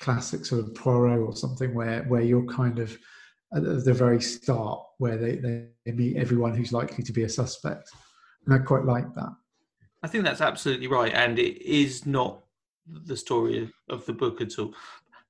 [0.01, 2.97] classic sort of Poirot or something where where you're kind of
[3.55, 7.91] at the very start where they, they meet everyone who's likely to be a suspect.
[8.45, 9.33] And I quite like that.
[10.03, 12.43] I think that's absolutely right, and it is not
[12.87, 14.75] the story of, the book at all.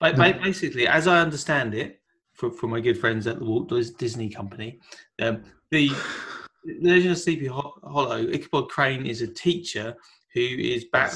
[0.00, 0.32] But No.
[0.32, 2.00] basically, as I understand it,
[2.34, 4.80] from, from my good friends at the Walt Disney Company,
[5.20, 5.90] um, the
[6.64, 9.94] the Legend of Sleepy Hollow, Ichabod Crane is a teacher
[10.34, 11.10] who is back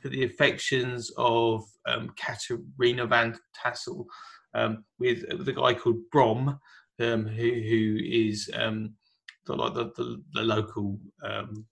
[0.00, 4.06] for the affections of um, Katerina Van Tassel
[4.54, 6.58] um, with, with a guy called Brom,
[7.00, 8.94] um, who who is um,
[9.46, 11.66] the, like the, the, the local um,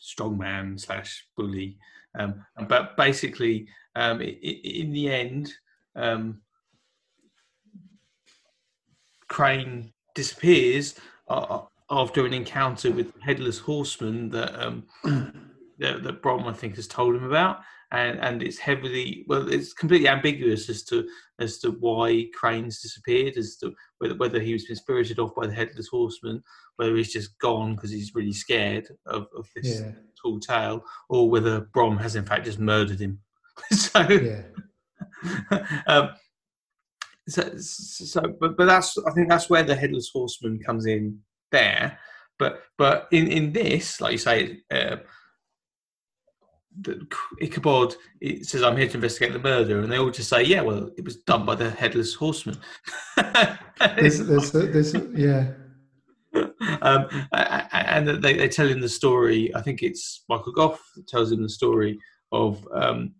[0.00, 1.76] strongman slash bully.
[2.18, 5.52] Um, but basically, um, i i in the end,
[5.96, 6.40] um,
[9.28, 10.96] Crane disappears
[11.28, 14.86] uh, after an encounter with the headless horseman that um,
[15.78, 17.60] that, that Brom I think has told him about,
[17.92, 21.08] and and it's heavily well, it's completely ambiguous as to
[21.40, 25.46] as to why Crane's disappeared, as to whether whether he was been spirited off by
[25.46, 26.42] the headless horseman,
[26.76, 31.28] whether he's just gone because he's really scared of, of this Yeah, tall tale, or
[31.28, 33.20] whether Brom has in fact just murdered him.
[33.72, 34.42] so, yeah,
[35.86, 36.10] um,
[37.28, 41.98] so, so, but but that's I think that's where the headless horseman comes in there.
[42.38, 44.96] But but in in this, like you say, uh,
[46.80, 47.06] the
[47.40, 50.62] Ichabod it says, "I'm here to investigate the murder," and they all just say, "Yeah,
[50.62, 52.58] well, it was done by the headless horseman."
[53.96, 55.52] there's, there's, there's, yeah,
[56.82, 59.54] um, and they, they tell him the story.
[59.54, 61.98] I think it's Michael Gough that tells him the story
[62.32, 63.14] of um,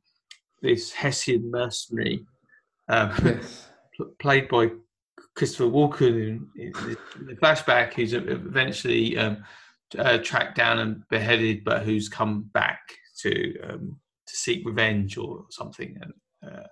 [0.63, 2.25] this Hessian mercenary,
[2.89, 3.69] um, yes,
[4.21, 4.71] played by
[5.35, 9.45] Christopher Walken in, in, the- in the flashback, who's eventually um,
[9.99, 12.79] uh, tracked down and beheaded, but who's come back
[13.23, 15.97] to um, to seek revenge or something.
[16.03, 16.13] And
[16.53, 16.67] uh,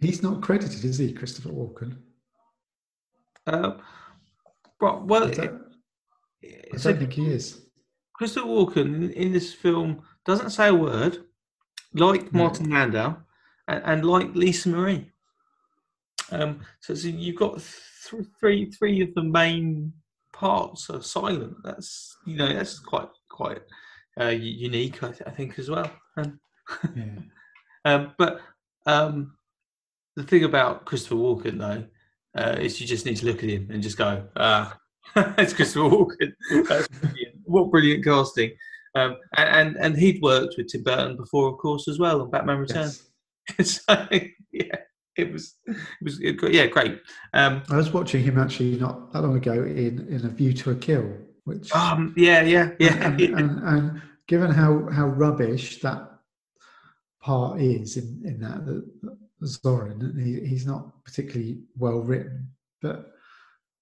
[0.00, 1.96] he's not credited, is he, Christopher Walken?
[3.46, 3.72] uh,
[4.80, 5.48] but, well, I it, I
[6.42, 7.62] it's don't a- think he is.
[8.14, 11.24] Christopher Walken in, in this film doesn't say a word,
[11.94, 12.38] like No.
[12.44, 13.16] Martin Landau
[13.68, 15.10] and, and like Lisa Marie.
[16.32, 19.92] Um, so, so you've got th- three three of the main
[20.32, 21.54] parts are silent.
[21.62, 23.62] That's you know that's quite quite
[24.20, 25.90] uh, unique, I, th- I think, as well.
[26.16, 27.04] Yeah.
[27.84, 28.40] um, but
[28.86, 29.36] um,
[30.16, 31.84] the thing about Christopher Walken, though,
[32.36, 34.78] uh, is you just need to look at him and just go, ah,
[35.16, 36.32] it's Christopher Walken.
[36.68, 37.36] That's brilliant.
[37.44, 38.52] What brilliant casting.
[38.94, 42.30] Um, and, and and he'd worked with Tim Burton before, of course, as well on
[42.30, 43.02] Batman Returns.
[43.58, 43.82] Yes.
[43.86, 44.08] so
[44.52, 44.76] yeah,
[45.16, 47.00] it was it was it, yeah great.
[47.34, 50.70] Um, I was watching him actually not that long ago in, in A View to
[50.70, 51.12] a Kill,
[51.46, 53.06] which um, yeah, yeah, yeah.
[53.06, 56.10] and, and, and given how, how rubbish that
[57.22, 62.48] part is in, in that, that Zorin, he, he's not particularly well written,
[62.82, 63.12] but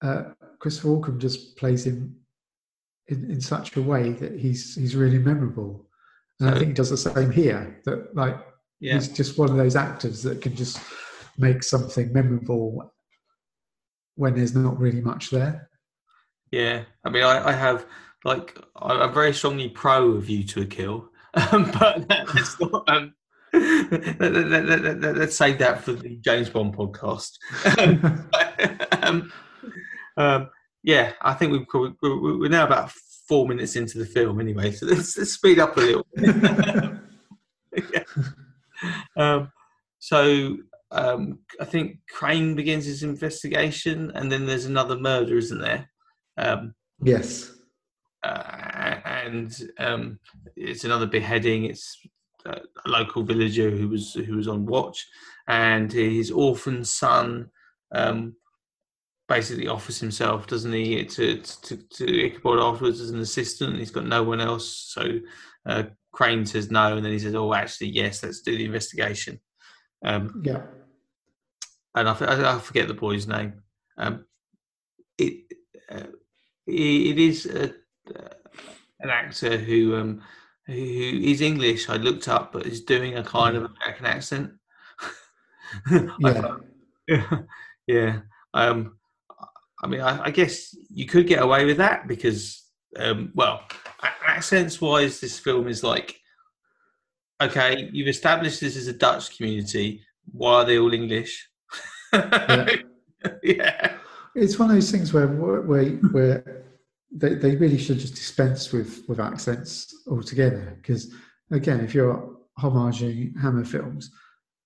[0.03, 0.25] uh,
[0.59, 2.15] Christopher Walken just plays him
[3.07, 5.87] in, in such a way that he's he's really memorable.
[6.39, 7.81] And I think he does the same here.
[7.85, 8.37] That like
[8.79, 8.93] yeah.
[8.93, 10.79] he's just one of those actors that can just
[11.37, 12.93] make something memorable
[14.15, 15.69] when there's not really much there.
[16.55, 17.85] Yeah, I mean, I, I have
[18.23, 21.09] like I'm very strongly pro of View to a Kill,
[21.51, 22.87] um, but that's not.
[22.87, 23.13] Um,
[23.53, 27.31] let, let, let, let's save that for the James Bond podcast.
[27.77, 28.29] Um,
[29.03, 29.33] um,
[30.15, 30.49] um,
[30.81, 32.89] yeah, I think we've probably, we're, now about
[33.27, 36.07] four minutes into the film anyway, so let's, let's speed up a little.
[39.17, 39.45] yeah.
[39.99, 40.57] so
[40.93, 45.89] I think Crane begins his investigation, and then there's another murder, isn't there?
[46.37, 47.51] Um, yes.
[48.23, 50.19] uh, and um,
[50.55, 51.65] it's another beheading.
[51.65, 51.97] It's
[52.45, 55.05] uh, a local villager who was who was on watch,
[55.47, 57.49] and his orphan son
[57.91, 58.35] um,
[59.27, 63.79] basically offers himself, doesn't he, to to, to Ichabod afterwards as an assistant.
[63.79, 65.19] He's got no one else, so
[65.65, 69.39] uh, Crane says no, and then he says, "Oh, actually, yes, let's do the investigation."
[70.03, 70.61] Um, Yeah.
[71.95, 73.63] and I, I, forget the boy's name.
[73.97, 74.25] Um,
[75.17, 75.45] it,
[75.89, 76.03] uh,
[76.67, 77.69] it is a,
[78.15, 78.29] uh,
[78.99, 80.21] an actor who um,
[80.65, 81.89] who is English.
[81.89, 84.51] I looked up, but is doing a kind of American accent.
[86.19, 86.57] Yeah.
[87.07, 87.37] yeah,
[87.87, 88.19] yeah.
[88.53, 88.97] Um,
[89.83, 92.63] I mean, I, I guess you could get away with that because,
[92.97, 93.63] um, well,
[94.25, 96.15] accents wise, this film is like,
[97.41, 100.01] okay, you've established this as a Dutch community.
[100.31, 101.49] Why are they all English?
[102.13, 102.67] Yeah.
[103.43, 103.97] yeah.
[104.35, 106.63] It's one of those things where where where
[107.11, 110.77] they, they really should just dispense with with accents altogether.
[110.81, 111.13] Because
[111.51, 114.11] again, if you're homaging Hammer films,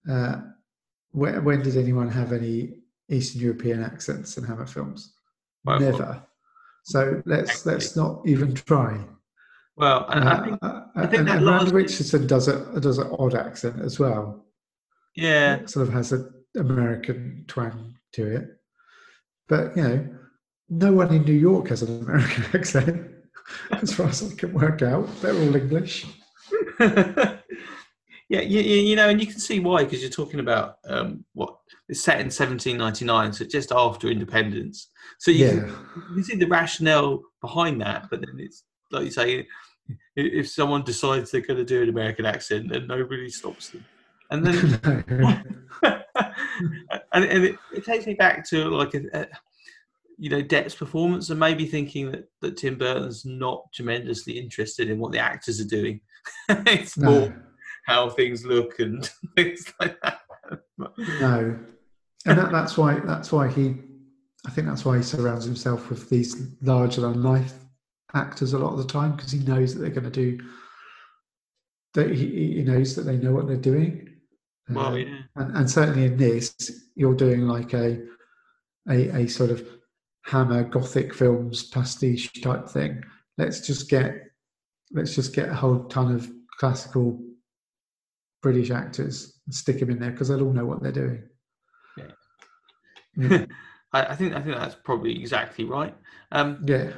[0.10, 0.42] uh,
[1.12, 2.80] when, when did anyone have any
[3.10, 5.14] Eastern European accents in Hammer films?
[5.66, 6.24] Well, Never.
[6.84, 9.06] So let's let's not even try.
[9.76, 12.98] Well, and I Uh, think, uh, I think and, that Miranda Richardson does a does
[12.98, 14.46] an odd accent as well.
[15.16, 18.59] yeah, It sort of has an American twang to it.
[19.50, 20.08] But you know,
[20.70, 23.12] no one in New York has an American accent,
[23.72, 25.10] as far as I can work out.
[25.22, 26.06] They're all English.
[26.80, 27.36] yeah,
[28.30, 31.58] you, you, know, and you can see why because you're talking about um, what
[31.90, 34.90] it's set in 1799, so just after independence.
[35.18, 35.70] So you, Yeah, can,
[36.10, 39.48] you can see the rationale behind that, but then it's like you say,
[40.16, 43.86] if someone decides they're going to do an American accent, then nobody stops them.
[44.32, 45.66] And then,
[47.14, 49.28] and, and it, it takes me back to like a, a,
[50.18, 55.00] you know Depp's performance, and maybe thinking that that Tim Burton's not tremendously interested in
[55.00, 56.02] what the actors are doing.
[56.50, 57.34] it's more
[57.86, 60.20] how things look and things like that.
[61.22, 61.58] no,
[62.26, 63.76] and that, that's why that's why he.
[64.46, 67.54] I think that's why he surrounds himself with these larger than life
[68.14, 70.40] actors a lot of the time because he knows that they're going to do.
[71.94, 74.09] That he, he knows that they know what they're doing.
[74.70, 75.18] Well, Uh, yeah.
[75.36, 76.56] and, and certainly in this,
[76.96, 78.02] you're doing like a,
[78.90, 79.68] a a sort of
[80.26, 83.04] Hammer Gothic films pastiche type thing.
[83.38, 84.26] Let's just get
[84.92, 87.20] let's just get a whole ton of classical
[88.42, 91.24] British actors and stick them in there because they'll all know what they're doing.
[91.98, 92.12] Yeah.
[93.18, 93.46] Yeah.
[93.94, 95.96] I, I think I think that's probably exactly right.
[96.32, 96.92] Um, yeah.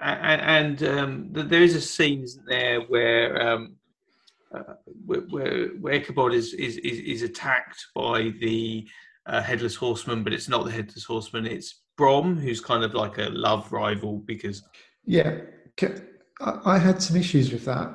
[0.00, 3.76] and, and um, there is a scene isn't there where um,
[4.54, 4.74] uh,
[5.06, 8.86] where, where, where Ichabod is, is, is, is attacked by the
[9.26, 11.46] uh, headless horseman, but it's not the headless horseman.
[11.46, 14.62] It's Brom, who's kind of like a love rival because
[15.04, 15.40] Yeah,
[16.40, 17.94] I had some issues with that.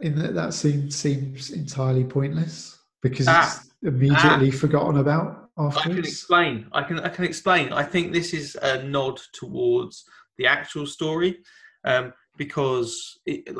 [0.00, 3.60] In that, that scene seems entirely pointless because Ah.
[3.60, 6.08] it's immediately forgotten about I can afterwards.
[6.08, 6.66] explain.
[6.72, 7.72] I can I can explain.
[7.72, 10.04] I think this is a nod towards
[10.38, 11.38] the actual story,
[11.84, 13.56] um, because it,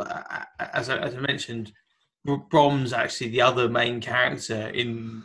[0.58, 1.72] as I, as I mentioned,
[2.24, 5.22] Brom's actually the other main character in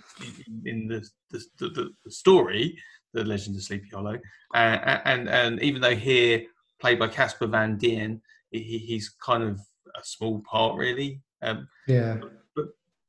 [0.65, 2.77] in, the, the, the the story,
[3.13, 4.17] the Legend of Sleepy Hollow,
[4.53, 6.43] uh, and and even though here
[6.81, 8.21] played by Casper Van Dien,
[8.51, 9.59] he, he's kind of
[9.95, 11.21] a small part really.
[11.41, 12.19] Um, Yeah,
[12.55, 12.65] but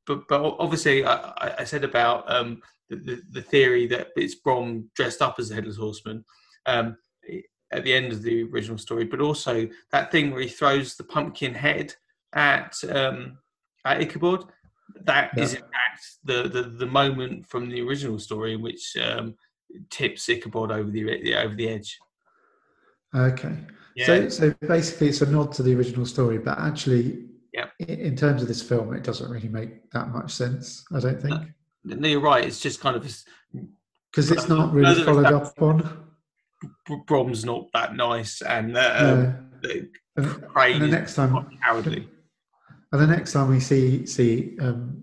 [0.07, 4.91] but obviously I, I- I said about um, the, the the theory that it's Brom
[4.95, 6.25] dressed up as the headless horseman
[6.67, 6.97] um,
[7.73, 11.05] at the end of the original story, but also that thing where he throws the
[11.05, 11.95] pumpkin head
[12.35, 13.39] at um,
[13.85, 14.45] at Ichabod.
[15.05, 15.59] That is Yeah.
[15.61, 19.35] in fact the, the the moment from the original story in which um,
[19.89, 21.99] tips Ichabod over the over the edge.
[23.15, 23.57] okay.
[23.97, 27.69] Yeah, So, so basically, it's a nod to the original story, but actually, Yeah.
[27.81, 30.85] in terms of this film, it doesn't really make that much sense.
[30.95, 31.35] I don't think
[31.85, 32.45] no, you're right.
[32.45, 33.03] It's just kind of
[34.11, 36.07] because it's not really no, followed that- up on.
[36.87, 39.35] Br- Brom's not that nice, and uh, um, No.
[39.63, 40.27] the And,
[40.75, 42.07] and the next time, cowardly.
[42.93, 45.03] And the next time we see see um,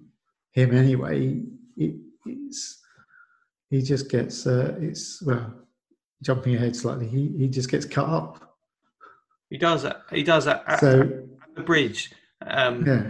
[0.51, 1.41] him anyway,
[1.75, 2.79] he, he's
[3.69, 5.53] he just gets uh, it's well
[6.21, 7.07] jumping ahead slightly.
[7.07, 8.57] He he just gets cut up.
[9.49, 10.01] He does that.
[10.11, 12.11] He does that at, So at the bridge.
[12.45, 13.03] Um, yeah,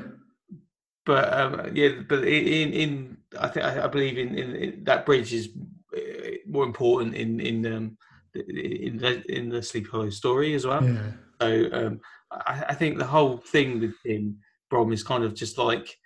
[1.05, 5.05] But um, yeah, but in in I think I I believe in, in, in that
[5.05, 5.49] bridge is
[5.95, 5.99] uh,
[6.47, 7.97] more important in in um,
[8.35, 10.83] in the, in the Sleepy Hollow story as well.
[10.83, 11.11] yeah,
[11.41, 12.01] So um,
[12.31, 14.37] I, I think the whole thing with him,
[14.69, 15.97] Brom, is kind of just like,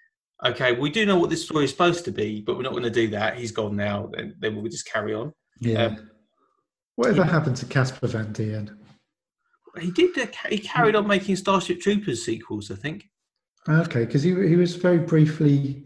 [0.46, 2.84] okay, we do know what this story is supposed to be, but we're not going
[2.84, 3.38] to do that.
[3.38, 5.34] He's gone now, then then we'll just carry on.
[5.60, 5.86] yeah.
[5.86, 6.08] Um,
[6.96, 8.78] Whatever happened to Casper Van Dien?
[9.80, 10.18] He did.
[10.18, 13.10] Uh, he carried on making Starship Troopers sequels, I think.
[13.68, 15.84] Okay, because he he was very briefly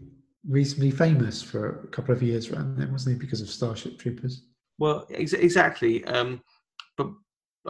[0.48, 3.18] reasonably famous for a couple of years around then, wasn't he?
[3.18, 4.42] Because of Starship Troopers.
[4.78, 6.04] Well, ex- exactly.
[6.04, 6.42] Um,
[6.96, 7.10] but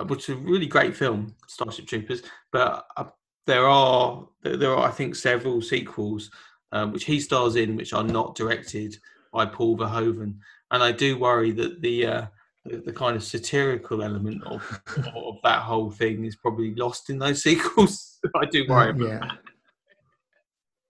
[0.09, 2.23] which is a really great film, Starship Troopers.
[2.53, 3.05] But uh,
[3.47, 6.31] there are there are I think several sequels
[6.73, 8.99] um, which he stars in, which are not directed
[9.33, 10.37] by Paul Verhoeven,
[10.71, 12.27] and I do worry that the uh,
[12.65, 14.63] the, the kind of satirical element of
[15.15, 18.19] of that whole thing is probably lost in those sequels.
[18.35, 18.91] I do worry.
[18.91, 19.31] Uh, yeah,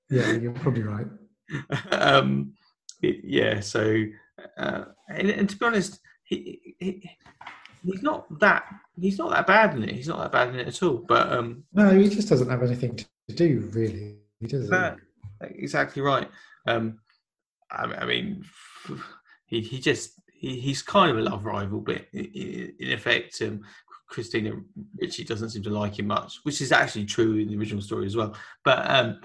[0.09, 1.07] yeah, you're probably right.
[1.92, 2.54] um,
[3.02, 3.61] it- yeah.
[3.61, 4.04] So,
[4.57, 7.11] uh, and, and to be honest, he, he
[7.87, 8.64] he's not that
[9.01, 9.95] he's not that bad in it.
[9.95, 11.05] He's not that bad in it at all.
[11.09, 14.16] But um, No, he just doesn't have anything to do, really.
[14.41, 14.68] He does.
[14.68, 14.97] that,
[15.41, 16.28] exactly right.
[16.66, 16.99] Um,
[17.70, 18.45] I, I mean,
[19.47, 23.62] he he just he, he's kind of a love rival, but in, effect, um,
[24.09, 24.53] Christina
[25.01, 28.07] Ricci doesn't seem to like him much, which is actually true in the original story
[28.07, 28.34] as well.
[28.64, 29.20] But um,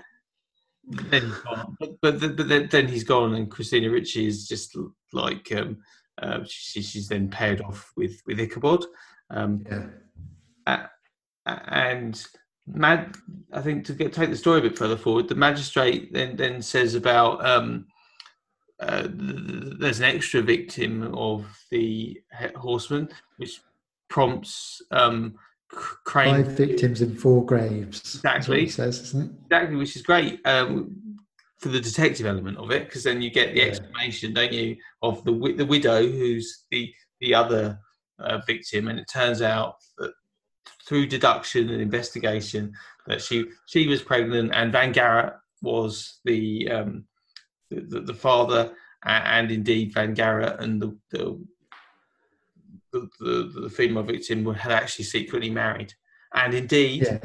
[0.86, 1.78] then he's gone.
[1.80, 4.78] But, but, but then, then he's gone, and Christina Ricci is just
[5.14, 5.78] like um,
[6.22, 8.86] uh, she, she's then paired off with with Ichabod.
[9.30, 10.88] Um, Yeah,
[11.46, 12.26] and
[12.68, 13.16] Mad,
[13.52, 16.62] I think to get take the story a bit further forward, the magistrate then then
[16.62, 17.88] says about um,
[18.80, 22.22] uh, th- th- there's an extra victim of the
[22.56, 23.62] horseman, which
[24.10, 25.36] prompts um,
[25.70, 28.16] Crane five victims in four graves.
[28.16, 28.68] Exactly.
[28.68, 29.32] says, isn't it?
[29.46, 31.11] exactly, which is great um,
[31.62, 33.68] for the detective element of it, because then you get the Yeah.
[33.68, 37.80] explanation, don't you, of the the widow who's the the other
[38.20, 40.12] uh, victim, and it turns out that
[40.88, 42.74] through deduction and investigation
[43.08, 47.06] that she she was pregnant, and Van Garrett was the um,
[47.70, 51.46] the, the, the father, and indeed Van Garrett and the, the
[52.92, 55.94] the, the, the female victim had actually secretly married,
[56.34, 57.20] and indeed, Yeah.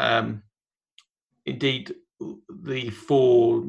[0.00, 0.42] um,
[1.46, 1.94] indeed,
[2.62, 3.64] the four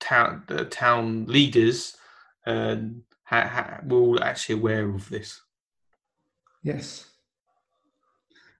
[0.00, 1.96] town the town leaders
[2.46, 5.40] um, ha, ha, were all actually aware of this.
[6.62, 7.06] Yes.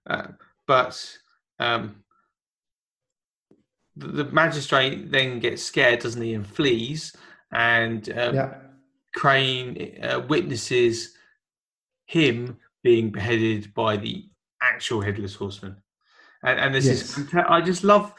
[0.07, 0.29] Uh,
[0.67, 1.19] but
[1.59, 2.03] um,
[3.97, 7.15] the, the magistrate then gets scared, doesn't he, and flees.
[7.53, 8.55] And um, Yeah.
[9.15, 11.15] Crane uh, witnesses
[12.07, 14.29] him being beheaded by the
[14.61, 15.77] actual headless horseman.
[16.43, 17.19] And, and this Yes.
[17.19, 18.13] is, I just love.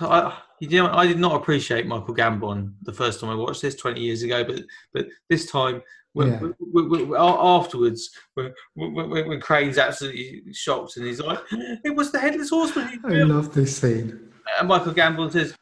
[0.00, 3.74] I, you know, I did not appreciate Michael Gambon the first time I watched this
[3.74, 4.62] twenty years ago, but
[4.92, 5.82] but this time.
[6.14, 6.40] When, Yeah.
[6.58, 12.50] when- when- afterwards, when, when, Crane's absolutely shocked and he's like, "It was the headless
[12.50, 14.30] horseman." I love this scene.
[14.58, 15.56] And Michael Gambon says,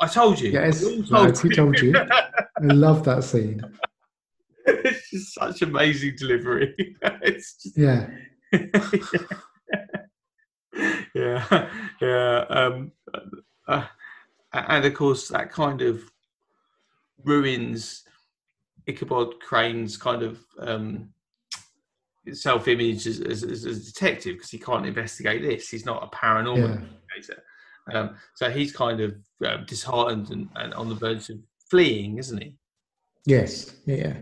[0.00, 0.82] "I told you." Yes,
[1.12, 1.94] I right, he told you.
[1.94, 3.60] I love that scene.
[4.66, 6.96] it's just such amazing delivery.
[7.20, 8.08] it's just, Yeah.
[11.14, 11.68] yeah,
[12.00, 12.44] yeah.
[12.48, 12.92] Um,
[13.68, 13.86] uh,
[14.52, 16.02] and of course, that kind of
[17.24, 18.04] ruins
[18.86, 21.10] Ichabod Crane's kind of um,
[22.32, 25.68] self-image as, as, as a detective because he can't investigate this.
[25.68, 26.86] He's not a paranormal Yeah.
[27.16, 27.42] investigator.
[27.92, 29.14] Um, so he's kind of
[29.46, 31.38] um, disheartened and, and on the verge of
[31.70, 32.56] fleeing, isn't he?
[33.26, 33.76] Yes.
[33.86, 33.96] Yeah.
[33.96, 34.16] yeah.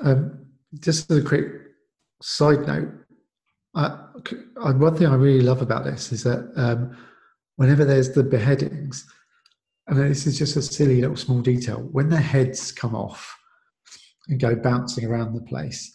[0.00, 0.46] Um,
[0.80, 1.46] just as a quick
[2.22, 2.90] side note,
[3.74, 3.98] I,
[4.62, 6.96] I, one thing I really love about this is that um,
[7.56, 9.06] whenever there's the beheadings,
[9.86, 13.36] and this is just a silly little small detail, when their heads come off
[14.28, 15.92] and go bouncing around the place,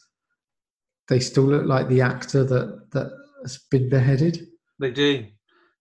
[1.08, 3.12] they still look like the actor that that
[3.43, 4.47] has been beheaded.
[4.80, 5.28] They do.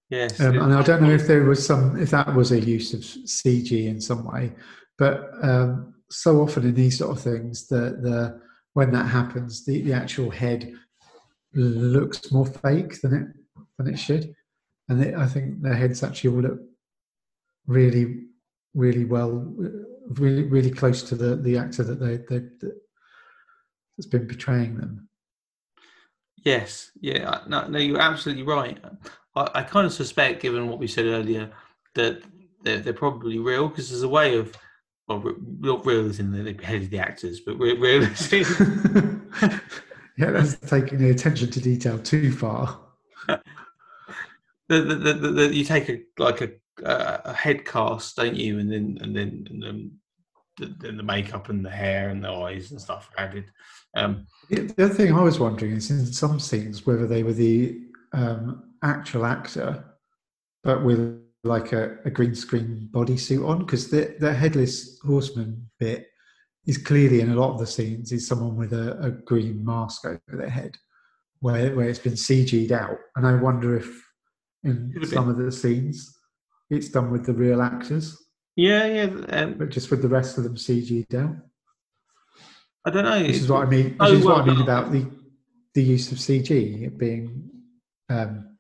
[0.09, 0.41] Yes.
[0.41, 3.01] Um, and I don't know if there was some, if that was a use of
[3.01, 4.53] CG in some way,
[4.99, 8.41] but um, so often in these sort of things, the the
[8.75, 10.73] when that happens, the, the actual head
[11.55, 14.35] looks more fake than it than it should,
[14.89, 16.61] and it, I think their heads actually all look
[17.67, 18.25] really,
[18.75, 19.55] really well,
[20.09, 22.81] really, really close to the the actor that they they that,
[23.97, 25.09] that's been portraying them.
[26.45, 28.79] Yes, yeah, no, no, you're absolutely right.
[29.35, 31.51] I, I kind of suspect, given what we said earlier,
[31.95, 32.23] that
[32.63, 34.55] they're, they're probably real because there's a way of,
[35.09, 38.03] well, not real as in they beheaded the actors, but re- real
[40.17, 42.79] yeah, that's taking the attention to detail too far.
[44.69, 46.51] the, the, the, the, you take a like a,
[46.85, 49.93] a head cast, don't you, and then and then and then
[50.59, 53.45] the, the makeup and the hair and the eyes and stuff added.
[53.97, 57.33] Um, The the other thing I was wondering is in some scenes whether they were
[57.33, 57.81] the
[58.13, 59.85] um, actual actor,
[60.65, 66.09] but with like a, a green screen bodysuit on, because the, the headless horseman bit
[66.67, 70.05] is clearly in a lot of the scenes is someone with a, a green mask
[70.05, 70.77] over their head,
[71.41, 74.06] where where it's been CG'd out, and I wonder if
[74.67, 76.13] in some of the scenes
[76.71, 78.17] it's done with the real actors,
[78.57, 79.05] yeah, yeah.
[79.29, 81.37] Um, but just with the rest of them CG'd out.
[82.85, 83.23] I don't know.
[83.23, 83.91] This is what I mean.
[83.91, 84.63] This Oh, is what well I mean done.
[84.63, 85.07] about the
[85.75, 87.51] the use of CG being,
[88.09, 88.57] um,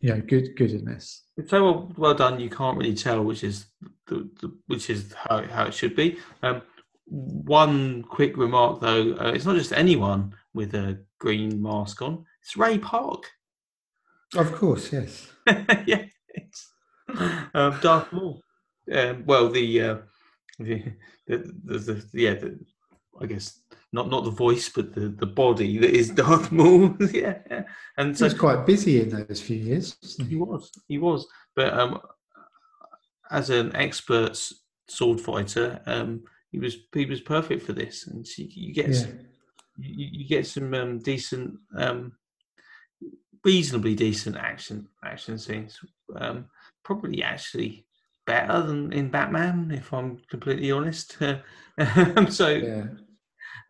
[0.00, 1.24] you know, good good in this.
[1.36, 2.38] It's so well, well done.
[2.40, 3.66] You can't really tell which is
[4.06, 6.18] the, the which is how, how it should be.
[6.42, 6.62] Um,
[7.06, 12.24] one quick remark though, uh, it's not just anyone with a green mask on.
[12.42, 13.24] It's Ray Park.
[14.36, 15.28] Of course, yes.
[15.86, 16.70] yeah, it's
[17.54, 18.40] um, Darth Maul.
[18.92, 19.96] Um, well, the, uh,
[20.58, 20.84] the,
[21.26, 22.58] the, the, the yeah, the,
[23.20, 23.60] I guess
[23.92, 26.96] not not the voice, but the, the body that is Darth Maul.
[27.12, 27.62] yeah, yeah.
[27.96, 29.96] and He so was quite busy in those few years.
[30.02, 30.40] wasn't He he?
[30.40, 30.70] was.
[30.88, 31.26] He was.
[31.56, 32.00] But um,
[33.30, 34.40] as an expert
[34.88, 36.22] sword fighter, um,
[36.52, 38.94] he was he was perfect for this, and so you, you get Yeah.
[38.94, 39.18] some,
[39.78, 42.12] you, you get some um, decent, um,
[43.44, 45.78] reasonably decent action action scenes.
[46.16, 46.46] Um,
[46.84, 47.86] probably actually
[48.26, 51.16] better than in Batman, if I'm completely honest.
[51.78, 52.84] Um, so, Yeah.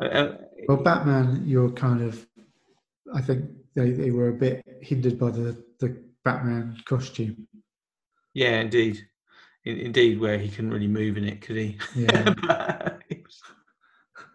[0.03, 2.27] uh, uh, Well, Batman, you're kind of.
[3.15, 3.45] I think
[3.77, 7.47] they, they were a bit hindered by the the Batman costume.
[8.35, 9.07] yeah, indeed,
[9.65, 11.79] in, indeed, where he couldn't really move in it, could he?
[11.95, 12.35] Yeah.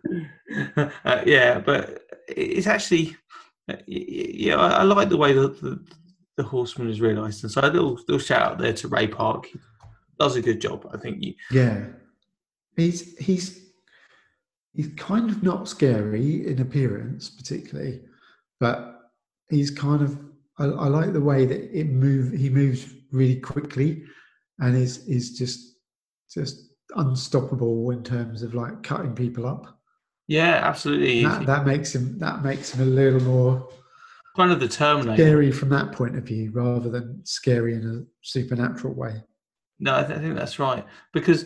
[1.06, 3.18] uh, yeah, but it's actually,
[3.70, 5.80] Uh, yeah, I, I like the way that the,
[6.38, 9.48] the horseman is realised, and so a little, little shout out there to Ray Park.
[9.48, 9.60] He
[10.20, 11.24] does a good job, I think.
[11.52, 11.86] Yeah,
[12.76, 13.60] he's he's
[14.74, 18.02] he's kind of not scary in appearance, particularly,
[18.60, 19.00] but
[19.50, 20.20] he's kind of.
[20.58, 22.32] I, I like the way that it move.
[22.32, 24.04] He moves really quickly,
[24.60, 25.78] and is is just
[26.32, 29.75] just unstoppable in terms of like cutting people up.
[30.28, 31.24] Yeah, absolutely.
[31.24, 33.70] That, that makes him that makes him a little more
[34.36, 35.16] kind of the Terminator.
[35.22, 39.24] scary from that point of view, rather than scary in a supernatural way.
[39.80, 40.86] No, I, th- I think that's right.
[41.14, 41.46] Because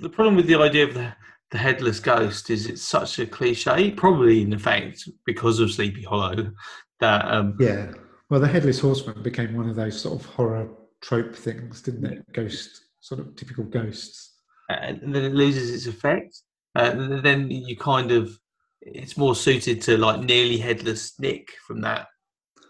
[0.00, 1.12] the problem with the idea of the,
[1.50, 6.52] the headless ghost is it's such a cliche, probably in effect because of Sleepy Hollow,
[7.00, 7.92] that um, Yeah.
[8.30, 10.68] Well, the headless horseman became one of those sort of horror
[11.02, 12.32] trope things, didn't it?
[12.32, 14.32] Ghost, sort of typical ghosts.
[14.70, 16.40] and then it loses its effect.
[16.74, 18.38] Uh, then you kind of,
[18.80, 22.08] it's more suited to like nearly headless Nick from that.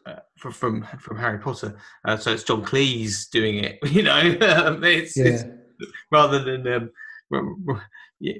[0.04, 3.78] Uh, from, from from Harry Potter, uh, so it's John Cleese doing it.
[3.88, 5.44] You know, um, it's, it's
[6.10, 6.90] rather than um,
[7.32, 7.86] r- r-
[8.18, 8.34] yeah,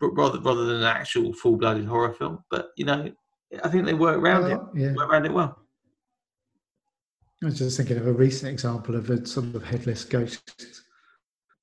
[0.00, 2.42] rather rather than an actual full blooded horror film.
[2.50, 3.08] But you know,
[3.62, 4.60] I think they work around it.
[4.74, 4.94] Yeah.
[4.94, 5.64] Work around it well.
[7.42, 10.82] I was just thinking of a recent example of a sort of headless ghost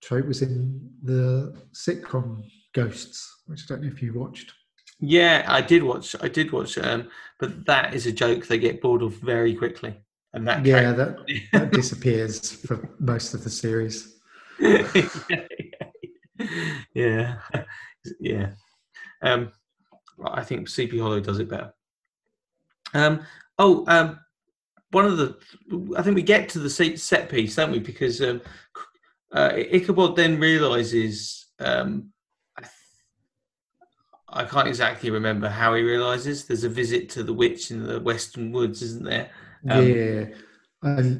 [0.01, 2.43] trope was in the sitcom
[2.73, 4.53] Ghosts, which I don't know if you watched.
[4.99, 6.15] Yeah, I did watch.
[6.21, 6.77] I did watch.
[6.77, 7.09] Um,
[7.39, 9.99] but that is a joke they get bored of very quickly,
[10.33, 11.17] and that Yeah, that,
[11.53, 14.15] that disappears for most of the series.
[16.93, 17.37] yeah,
[18.19, 18.49] yeah.
[19.21, 19.51] Um,
[20.23, 21.73] I think Sleepy Hollow does it better.
[22.93, 23.21] Um,
[23.57, 24.19] oh, um,
[24.91, 25.37] one of the,
[25.97, 27.79] I think we get to the set, piece, don't we?
[27.79, 28.41] Because um,
[29.31, 32.11] uh, Ichabod then realizes, um,
[34.33, 36.45] I can't exactly remember how he realizes.
[36.45, 39.29] There's a visit to the witch in the western woods, isn't there?
[39.69, 40.25] Um, yeah,
[40.81, 41.17] I,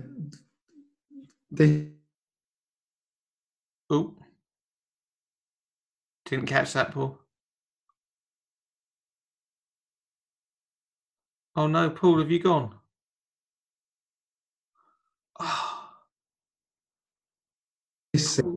[1.51, 1.87] they,
[3.89, 4.15] Oh,
[6.25, 7.19] didn't catch that, Paul.
[11.57, 12.75] Oh no, Paul, have you gone?
[18.13, 18.55] Oh, sorry.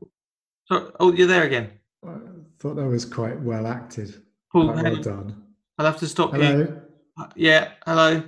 [0.99, 1.71] oh you're there again.
[2.05, 2.15] I
[2.59, 4.24] thought that was quite well acted.
[4.55, 5.43] Well done.
[5.77, 6.41] I'll have to stop you.
[6.41, 6.81] Hello,
[7.17, 8.23] Uh, Yeah, hello.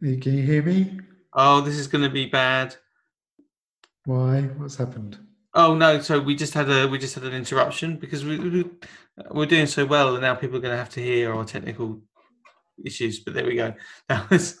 [0.00, 0.98] You- can you hear me?
[1.32, 2.74] Oh, this is going to be bad.
[4.04, 4.42] Why?
[4.42, 5.18] What's happened?
[5.54, 8.64] Oh no, so we just had a we just had an interruption because we, we
[9.30, 12.00] we're doing so well, and now people are going to have to hear our technical
[12.84, 13.20] issues.
[13.20, 13.74] But there we go.
[14.08, 14.58] That was.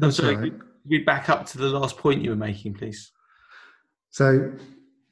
[0.00, 0.36] I'm sorry.
[0.36, 0.52] right.
[0.58, 3.12] could we back up to the last point you were making, please?
[4.10, 4.52] So,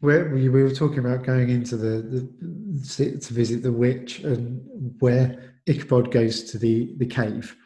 [0.00, 4.60] where we, we were talking about going into the, the to visit the witch and
[5.00, 7.56] where Ichabod goes to the the cave.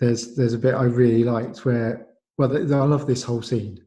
[0.00, 2.06] There's there's a bit I really liked where
[2.38, 3.78] well I love this whole scene.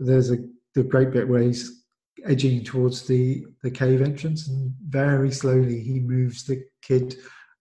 [0.00, 0.38] There's a
[0.74, 1.84] the great bit where he's
[2.26, 7.14] edging towards the the cave entrance and very slowly he moves the kid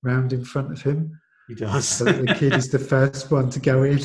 [0.03, 1.87] round in front of him He does.
[1.87, 3.99] so the kid is the first one to go in.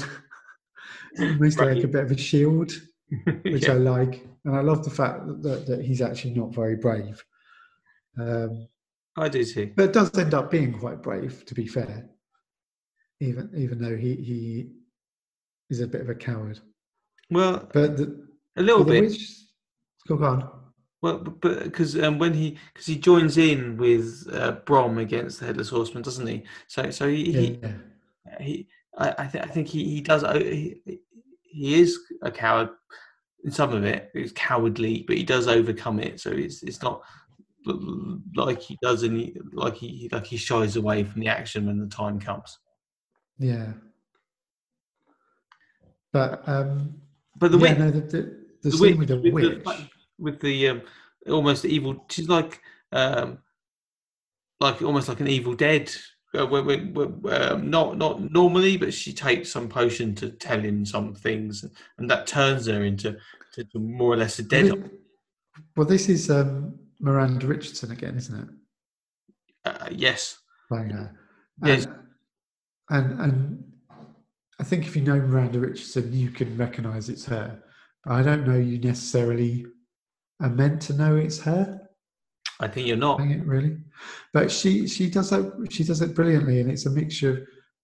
[1.20, 2.72] Almost like a bit of a shield
[3.44, 3.72] which Yeah.
[3.74, 7.22] I like, and I love the fact that, that he's actually not very brave.
[8.18, 8.66] Um,
[9.16, 9.72] I do too.
[9.76, 12.08] but it does end up being quite brave, to be fair,
[13.20, 14.70] even even though he he
[15.68, 16.60] is a bit of a coward.
[17.30, 18.26] Well, But the,
[18.56, 19.02] a little bit.
[19.02, 19.36] witch,
[20.06, 20.48] go on.
[21.02, 25.46] Well, but because um, when he because he joins in with uh, Brom against the
[25.46, 26.44] headless horseman, doesn't he?
[26.68, 27.72] So so he he, Yeah,
[28.40, 30.80] he I I, th- I think he he does uh, he,
[31.42, 32.70] he is a coward
[33.50, 34.10] some of it.
[34.12, 36.20] He's cowardly, but he does overcome it.
[36.20, 37.02] So it's it's not
[38.34, 41.86] like he does any like he like he shies away from the action when the
[41.86, 42.58] time comes.
[43.38, 43.72] yeah.
[46.12, 46.94] But um,
[47.36, 49.66] But the yeah, no, the, the, the the with the witch.
[50.18, 50.82] with the um,
[51.28, 52.06] almost evil.
[52.08, 52.60] She's like
[52.92, 53.38] um,
[54.60, 55.90] like almost like an evil dead.
[56.36, 60.60] Uh, when, when, when, um, not not normally, but she takes some potion to tell
[60.60, 61.64] him some things,
[61.96, 63.16] and that turns her into
[63.54, 64.72] to, to more or less a dead.
[64.72, 64.90] Well,
[65.76, 68.48] well, this is um, Miranda Richardson again, isn't it?
[69.64, 71.18] Uh, yes, playing her.
[71.64, 71.86] Yes.
[72.90, 73.64] And, and and
[74.60, 77.62] I think if you know Miranda Richardson, you can recognise it's her.
[78.04, 79.66] But I don't know you necessarily
[80.40, 81.87] are meant to know it's her.
[82.60, 83.20] I think you're not.
[83.20, 83.76] It, really.
[84.32, 87.38] But she she does that she does it brilliantly, and it's a mixture of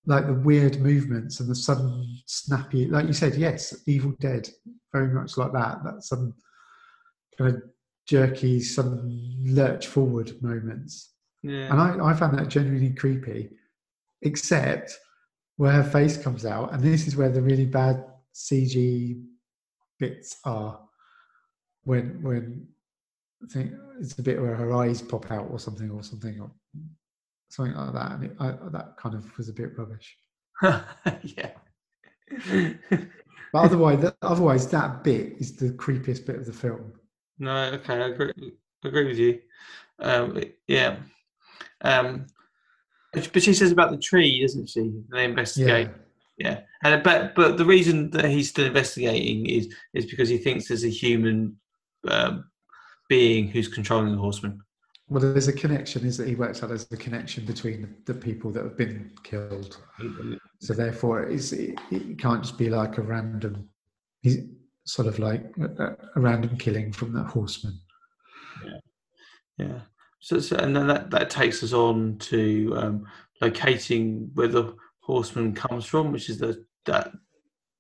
[0.07, 4.49] like the weird movements and the sudden snappy, like you said, yes, Evil Dead,
[4.93, 5.83] very much like that.
[5.83, 6.35] That sudden
[7.39, 7.63] kind of
[8.07, 11.15] jerky, sudden lurch forward moments.
[11.43, 11.71] Yeah.
[11.71, 13.51] And I, I found that genuinely creepy,
[14.23, 14.99] except
[15.57, 16.73] where her face comes out.
[16.73, 18.05] And this is where the really bad
[18.35, 19.23] CG
[19.99, 20.81] bits are.
[21.85, 22.67] When when
[23.45, 26.51] I think it's a bit where her eyes pop out or something or something or
[27.51, 28.13] something like that.
[28.13, 30.17] And it, I, that kind of was a bit rubbish.
[30.63, 31.51] yeah.
[33.53, 36.93] But otherwise, that, otherwise that bit is the creepiest bit of the film.
[37.39, 38.53] no, okay, I agree.
[38.85, 39.41] Agree with you.
[40.01, 40.97] um, yeah.
[41.83, 42.27] Um,
[43.13, 44.93] but but she says about the tree, doesn't she?
[45.13, 45.89] They investigate.
[45.89, 45.95] Yeah.
[46.37, 50.67] Yeah, and but but the reason that he's still investigating is is because he thinks
[50.67, 51.57] there's a human
[52.09, 52.47] um,
[53.09, 54.61] being who's controlling the horseman.
[55.09, 58.19] Well, there's a connection, is that he works out there's a connection between the, the
[58.19, 59.77] people that have been killed.
[60.61, 63.69] So therefore, it, it can't just be like a random,
[64.23, 64.39] he's
[64.87, 67.79] sort of like a, a random killing from that horseman.
[69.59, 69.81] Yeah.
[70.21, 73.07] So, so and then that, that takes us on to um,
[73.43, 77.13] locating where the horseman comes from, which is the that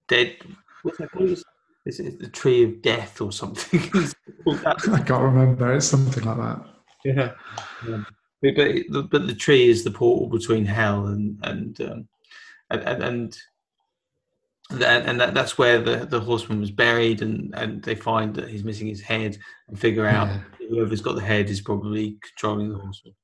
[0.08, 0.36] dead.
[0.82, 1.42] What's that called?
[1.86, 3.80] Is it the tree of death or something?
[3.94, 4.14] It's
[4.44, 4.76] called that.
[4.92, 5.74] I can't remember.
[5.74, 6.64] It's something like that.
[7.04, 7.32] Yeah.
[7.82, 8.06] Um,
[8.42, 12.08] but, but, the, but the tree is the portal between hell and and um,
[12.70, 13.36] and and, and
[14.70, 18.48] and, and that, that's where the, the horseman was buried, and, and they find that
[18.48, 19.36] he's missing his head,
[19.68, 20.68] and figure out Yeah.
[20.70, 23.14] whoever's got the head is probably controlling the horseman.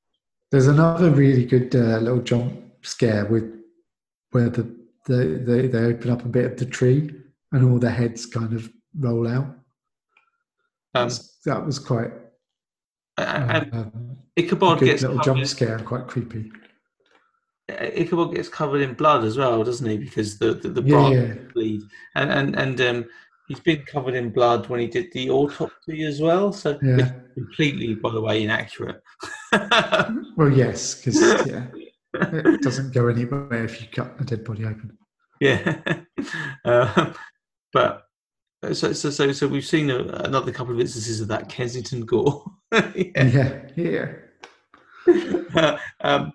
[0.51, 3.59] There's another really good uh, little jump scare with
[4.33, 4.63] where the,
[5.07, 7.11] the they they open up a bit of the tree
[7.53, 9.57] and all the heads kind of roll out.
[10.95, 11.11] Um,
[11.45, 12.11] that was quite
[13.19, 16.51] and um, Ichabod gets little jump scare and quite creepy.
[17.69, 19.99] Ichabod gets covered in blood as well, doesn't he?
[19.99, 21.35] Because the the, the Yeah, yeah.
[21.55, 21.83] bleed,
[22.15, 23.05] and and and um,
[23.47, 26.53] he's been covered in blood when he did the autopsy as well.
[26.53, 27.13] So Yeah.
[27.35, 29.03] completely, by the way, inaccurate.
[30.37, 31.67] Well, yes, because yeah,
[32.15, 34.97] it doesn't go anywhere if you cut a dead body open.
[35.41, 35.83] yeah,
[36.65, 37.15] um,
[37.73, 38.03] but
[38.63, 42.05] uh, so so so so we've seen a, another couple of instances of that Kensington
[42.05, 42.45] gore.
[42.73, 43.63] yeah.
[43.77, 44.13] Yeah,
[45.07, 46.33] yeah, um,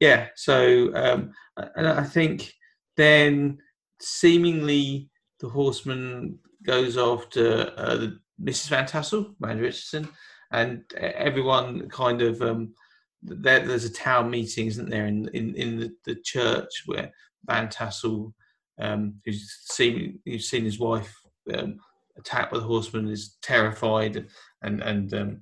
[0.00, 0.28] yeah.
[0.36, 1.32] So, um,
[1.76, 2.52] and I think
[2.96, 3.58] then
[4.00, 5.10] seemingly
[5.40, 8.08] the horseman goes after uh,
[8.42, 8.68] Mrs.
[8.68, 10.08] Van Tassel, Miranda Richardson,
[10.50, 12.74] and everyone kind of um,
[13.22, 17.10] there, there's a town meeting, isn't there, in in, in the, the church where
[17.46, 18.34] Van Tassel,
[18.80, 21.14] um, who's seen who's seen his wife
[21.54, 21.78] um,
[22.18, 24.26] attacked by the horseman, is terrified,
[24.62, 25.40] and and um,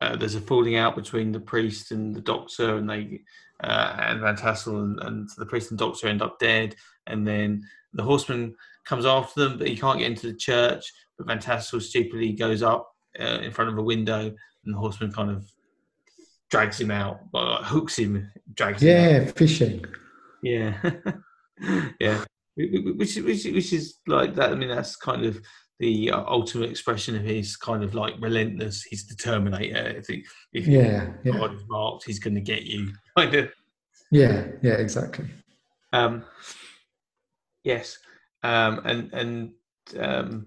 [0.00, 3.20] uh, there's a falling out between the priest and the doctor, and they
[3.62, 6.74] uh, and Van Tassel and, and the priest and doctor end up dead,
[7.06, 7.62] and then
[7.94, 8.54] the horseman
[8.84, 10.92] comes after them, but he can't get into the church.
[11.16, 15.12] But Van Tassel stupidly goes up uh, in front of a window, and the horseman
[15.12, 15.50] kind of
[16.50, 19.24] drags him out, like, hooks him, drags him yeah.
[19.32, 19.84] Fishing.
[20.42, 20.74] Yeah,
[22.00, 22.24] yeah.
[22.56, 24.50] Wh- wh- Which, is- which, is- which is like that.
[24.52, 25.40] I mean, that's kind of
[25.78, 28.82] the uh, ultimate expression of his kind of like relentless.
[28.84, 29.88] He's the Terminator.
[29.98, 32.92] If he, if Yeah, yeah, God is marked, he's going to get you.
[33.16, 33.50] Kind of.
[34.10, 34.74] yeah, yeah.
[34.74, 35.26] Exactly.
[35.92, 36.24] Um,
[37.64, 37.98] yes,
[38.42, 39.52] um, and and
[39.98, 40.46] um,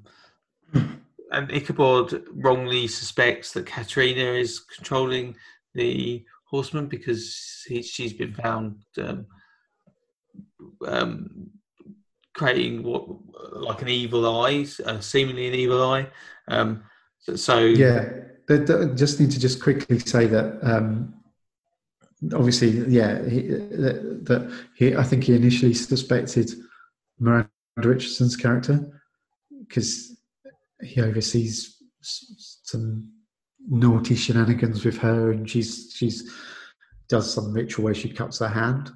[1.31, 5.35] and Ichabod wrongly suspects that Katrina is controlling
[5.75, 9.25] the horseman because he, she's been found um,
[10.87, 11.49] um,
[12.39, 13.05] creating what
[13.51, 16.07] like an evil eye, uh, seemingly an evil eye.
[16.47, 16.83] Um,
[17.19, 18.09] so, so Yeah.
[18.95, 20.57] Just need to just quickly say that.
[20.63, 21.13] Um,
[22.33, 23.23] obviously, yeah.
[23.27, 23.41] He,
[23.83, 26.49] that, that he, I think he initially suspected
[27.19, 29.03] Miranda Richardson's character
[29.67, 30.17] because
[30.81, 33.11] he oversees some
[33.69, 36.31] naughty shenanigans with her, and she's she's
[37.07, 38.91] does some ritual where she cuts her hand.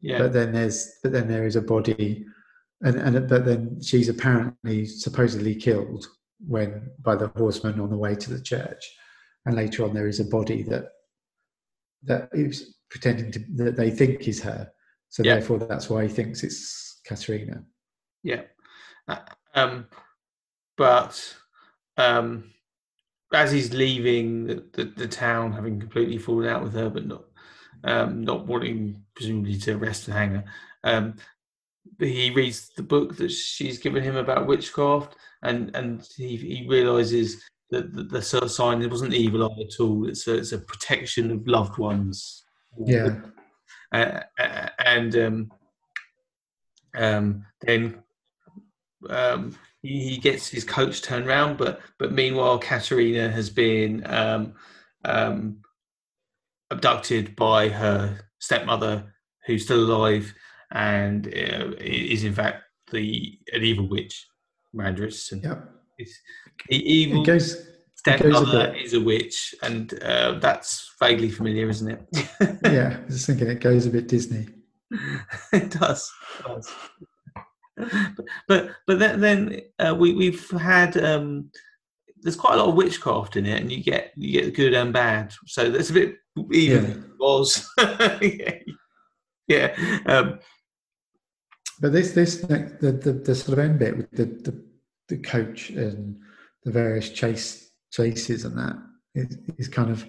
[0.00, 2.26] yeah, But then there's but then there is a body,
[2.82, 6.06] and and but then she's apparently supposedly killed
[6.46, 8.82] when by the horseman on the way to the church,
[9.46, 10.86] and later on there is a body that
[12.04, 14.70] that is pretending to that they think is her.
[15.10, 15.34] So Yeah.
[15.34, 17.64] therefore, that's why he thinks it's Katerina.
[18.22, 18.42] Yeah.
[19.08, 19.18] Uh,
[19.54, 19.86] Um,
[20.76, 21.36] but
[21.96, 22.52] um,
[23.32, 27.24] as he's leaving the, the, the town, having completely fallen out with her, but not
[27.84, 30.44] um, not wanting presumably to arrest and hang her,
[30.84, 31.14] um,
[32.08, 37.42] he reads the book that she's given him about witchcraft, and and he, he realizes
[37.70, 40.08] that the, the sign it wasn't evil eye at all.
[40.08, 42.44] It's a, it's a protection of loved ones.
[42.84, 43.20] Yeah,
[43.92, 45.52] uh, uh, and um,
[46.96, 48.02] um, then
[49.08, 54.54] um, he, he gets his coach turned round, but but meanwhile, Katerina has been um,
[55.04, 55.58] um,
[56.70, 59.12] abducted by her stepmother,
[59.46, 60.34] who's still alive,
[60.72, 64.26] and uh, is in fact the an evil witch,
[64.72, 65.40] Richardson.
[65.44, 65.60] yeah.
[65.98, 66.18] It's,
[66.68, 67.56] the evil It goes.
[67.94, 72.28] stepmother is a witch, and uh, that's vaguely familiar, isn't it?
[72.64, 74.46] Yeah, I was thinking it goes a bit Disney.
[75.52, 76.10] it does.
[76.38, 76.70] It does.
[78.48, 81.50] But but, then uh, we we've had um,
[82.22, 84.92] there's quite a lot of witchcraft in it, and you get you get good and
[84.92, 85.32] bad.
[85.46, 86.16] So that's a bit
[86.52, 86.94] even Yeah.
[87.18, 87.68] was.
[88.20, 88.54] yeah,
[89.48, 89.98] yeah.
[90.06, 90.38] Um,
[91.80, 94.62] But this this next, the, the the sort of end bit with the, the
[95.08, 96.16] the coach and
[96.64, 98.76] the various chase chases and that
[99.14, 100.04] is, is kind of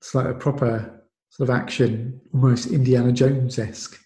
[0.00, 3.98] it's like a proper sort of action, almost Indiana Jones esque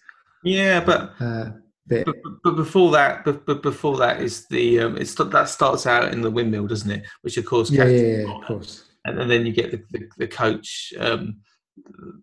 [0.43, 1.49] yeah, but uh,
[1.87, 2.05] bit.
[2.05, 6.13] but, but before that, but, but before that is the um, it's that starts out
[6.13, 7.05] in the windmill, doesn't it?
[7.21, 8.85] Which of course, Yeah, yeah, yeah, of course.
[9.05, 11.37] and, and then you get the the, the coach um,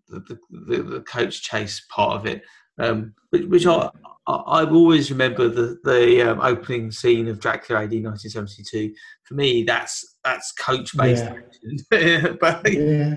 [0.09, 2.43] the, the, the, the coach chase part of it,
[2.79, 3.91] um, which, which I,
[4.27, 8.95] I I always remember the the um, opening scene of Dracula AD 1972.
[9.25, 11.35] For me, that's that's coach based Yeah.
[11.35, 12.37] action.
[12.41, 13.17] but Yeah,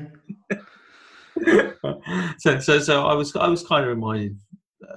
[2.40, 4.38] so so so I was I was kind of reminded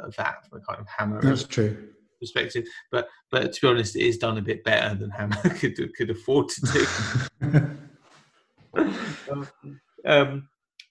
[0.05, 1.89] of that from a kind of Hammer that's true.
[2.21, 2.65] perspective.
[2.91, 6.11] But but to be honest, it is done a bit better than Hammer could could
[6.11, 6.87] afford to do.
[10.07, 10.49] um,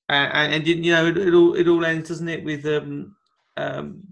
[0.07, 3.15] and, and you know, it, it all it all ends, doesn't it, with um,
[3.57, 4.03] um,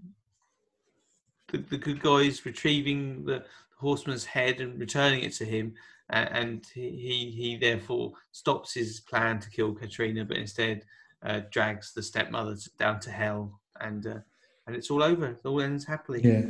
[1.52, 3.44] the, the good guys retrieving the
[3.78, 5.74] horseman's head and returning it to him,
[6.10, 10.84] and, and he, he he therefore stops his plan to kill Katrina, but instead
[11.24, 14.20] uh, drags the stepmother down to hell, and uh,
[14.66, 15.28] and it's all over.
[15.28, 16.22] It all ends happily.
[16.24, 16.42] yeah,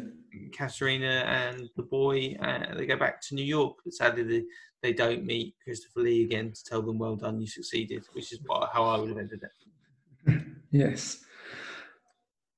[0.51, 4.43] Katerina and the boy, uh, they go back to New York, but sadly they,
[4.81, 8.39] they don't meet Christopher Lee again to tell them, well done, you succeeded, which is
[8.73, 10.41] how I would have ended it.
[10.71, 11.23] yes,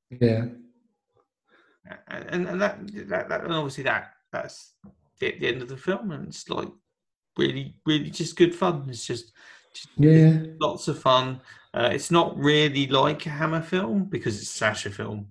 [0.09, 0.45] yeah,
[2.07, 2.79] And, and that,
[3.09, 4.73] that, that, and obviously that, that's
[5.19, 6.69] the, the end of the film, and it's like
[7.37, 8.85] really, really just good fun.
[8.89, 9.31] It's just,
[9.73, 10.43] just yeah.
[10.59, 11.41] lots of fun.
[11.73, 15.27] Uh, it's not really like a Hammer film because it's a slasher film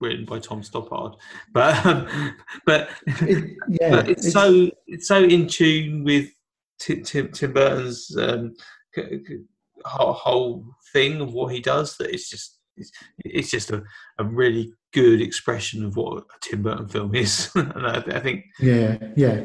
[0.00, 1.16] written by Tom Stoppard,
[1.52, 6.30] but um, but It, yeah, but it's, so it's so in tune with
[6.78, 8.54] Tim, Tim, Tim Burton's um,
[8.94, 9.44] c- c-
[9.84, 12.92] whole, whole thing of what he does that it's just it's,
[13.24, 13.82] it's just a,
[14.18, 19.42] a really good expression of what a Tim Burton film is, I, think Yeah, yeah.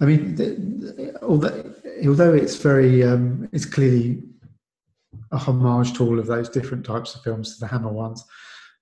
[0.00, 1.74] I mean, although
[2.06, 4.22] although it's very, um, it's clearly
[5.32, 8.24] a homage to all of those different types of films, the Hammer ones,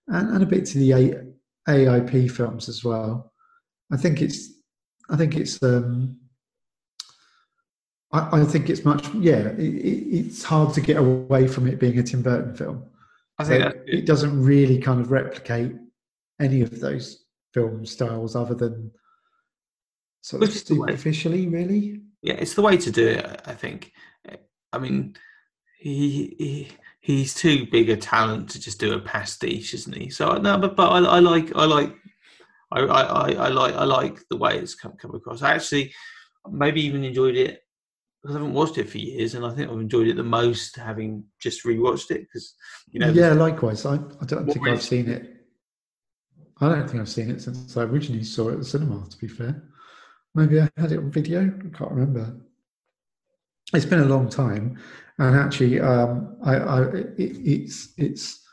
[0.08, 1.24] and, and a bit to the a,
[1.66, 3.32] AIP films as well.
[3.90, 4.52] I think it's,
[5.08, 6.18] I think it's, um,
[8.12, 9.48] I, I think it's much, yeah.
[9.56, 9.62] It,
[10.18, 12.84] it's hard to get away from it being a Tim Burton film.
[13.38, 15.72] I think it doesn't really kind of replicate
[16.40, 17.24] any of those
[17.54, 18.90] film styles other than
[20.22, 22.00] sort of Which is the way- superficially, really.
[22.22, 23.42] yeah, it's the way to do it.
[23.46, 23.92] I think.
[24.72, 25.16] I mean,
[25.78, 26.68] he, he
[27.00, 30.10] he's too big a talent to just do a pastiche, isn't he?
[30.10, 31.94] So no, but but I, I like I like
[32.72, 35.42] I, I, I I like I like the way it's come come across.
[35.42, 35.94] I actually
[36.50, 37.62] maybe even enjoyed it
[38.22, 40.76] because I haven't watched it for years, and I think I've enjoyed it the most
[40.76, 42.54] having just rewatched it because
[42.90, 43.86] you know yeah, likewise.
[43.86, 45.34] I, I don't think I've seen it.
[46.60, 49.06] I don't think I've seen it since I originally saw it at the cinema.
[49.08, 49.62] To be fair,
[50.34, 51.42] maybe I had it on video.
[51.42, 52.36] I can't remember.
[53.72, 54.78] It's been a long time,
[55.18, 58.44] and actually, um, I, I it, it's it's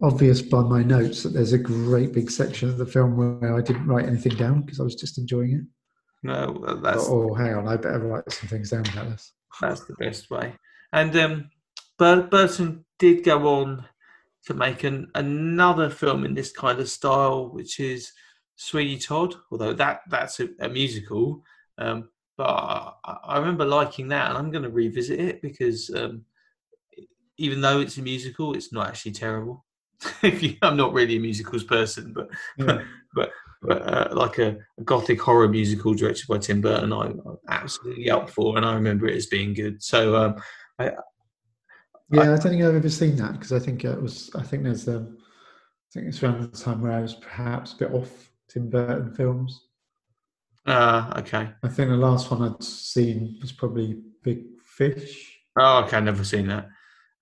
[0.00, 3.60] obvious by my notes that there's a great big section of the film where I
[3.60, 5.62] didn't write anything down because I was just enjoying it.
[6.22, 9.32] No that's oh, hang on, I better write some things down about this.
[9.60, 10.54] That's the best way.
[10.92, 11.50] And um,
[11.98, 13.84] Bur- Burton did go on
[14.46, 18.12] to make an, another film in this kind of style, which is
[18.56, 19.34] Sweeney Todd.
[19.50, 21.44] Although that that's a, a musical,
[21.76, 22.46] um, but
[23.04, 26.24] I, I remember liking that, and I'm going to revisit it because um,
[27.36, 29.64] even though it's a musical, it's not actually terrible.
[30.22, 32.82] if you, I'm not really a musicals person, but Yeah.
[33.14, 33.30] but
[33.68, 38.30] uh, like a, a gothic horror musical directed by Tim Burton, I, I'm absolutely up
[38.30, 39.82] for, and I remember it as being good.
[39.82, 40.36] So um,
[40.78, 40.92] Yeah,
[42.10, 44.30] I don't think I've ever seen that because I think it was.
[44.34, 47.76] I think there's um, I think it's around the time where I was perhaps a
[47.76, 49.66] bit off Tim Burton films.
[50.66, 55.96] uh, okay, I think the last one I'd seen was probably Big Fish, oh, okay,
[55.96, 56.68] I've never seen that.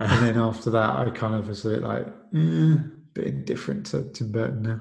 [0.01, 2.77] and then after that, I kind of was a bit like, eh,
[3.15, 4.81] bit indifferent to Tim Burton now.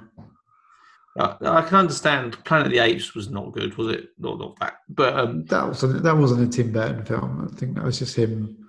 [1.17, 2.43] I, I can understand.
[2.43, 4.09] Planet of the Apes was not good, was it?
[4.17, 7.49] Not not that, but um, That wasn't that wasn't a Tim Burton film.
[7.49, 8.67] I think that was just him,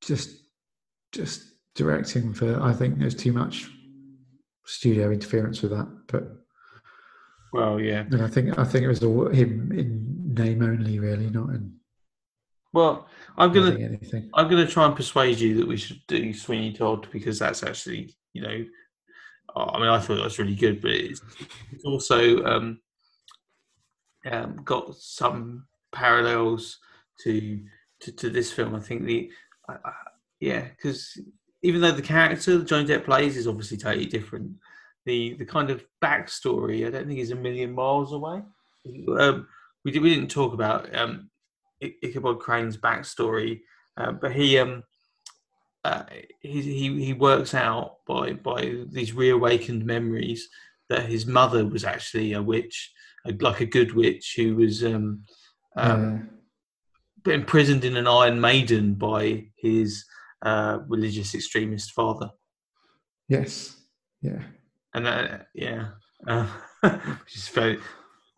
[0.00, 0.30] just
[1.12, 1.42] just
[1.74, 2.60] directing for.
[2.62, 3.70] I think there's too much
[4.64, 6.24] studio interference with that, but.
[7.52, 8.00] well, yeah.
[8.00, 11.74] And I think I think it was all him in name only, really, not in
[12.72, 14.30] Well, I'm gonna anything.
[14.34, 17.62] I'm going to try and persuade you that we should do Sweeney Todd because that's
[17.62, 18.64] actually, you know,
[19.56, 21.20] I mean, I thought that was really good, but it's,
[21.84, 22.80] also um,
[24.30, 26.78] um, got some parallels
[27.22, 27.60] to
[28.00, 28.74] to, to this film.
[28.74, 29.30] I think the
[29.68, 29.92] I, I,
[30.40, 31.18] yeah, because
[31.62, 34.52] even though the character Johnny Depp plays is obviously totally different,
[35.06, 38.42] the the kind of backstory I don't think is a million miles away.
[39.18, 39.46] Um,
[39.84, 41.30] we did, we didn't talk about um,
[41.80, 43.60] Ichabod Crane's backstory,
[43.96, 44.82] uh, but he um
[45.84, 46.04] uh,
[46.40, 50.48] he, he he works out by by these reawakened memories
[50.88, 52.92] that his mother was actually a witch,
[53.26, 55.24] a, like a good witch who was um,
[55.76, 56.30] um,
[57.26, 60.04] imprisoned in an Iron Maiden by his
[60.42, 62.30] uh, religious extremist father,
[63.28, 63.76] yes,
[64.22, 64.42] yeah,
[64.94, 65.88] and uh, yeah,
[66.26, 66.46] uh,
[66.80, 67.78] which is fairly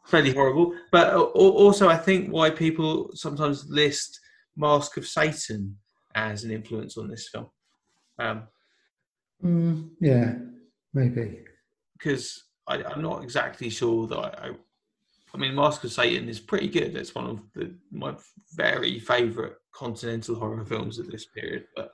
[0.05, 0.74] fairly horrible.
[0.90, 4.18] But also, I think why people sometimes list
[4.57, 5.76] Mask of Satan
[6.16, 7.46] as an influence on this film.
[8.18, 8.42] Um,
[9.44, 10.34] mm, yeah,
[10.94, 11.44] maybe.
[11.96, 14.50] because I'm not exactly sure that I, I.
[15.34, 16.96] I mean, Mask of Satan is pretty good.
[16.96, 18.14] It's one of the, my
[18.54, 21.66] very favourite continental horror films of this period.
[21.76, 21.92] But,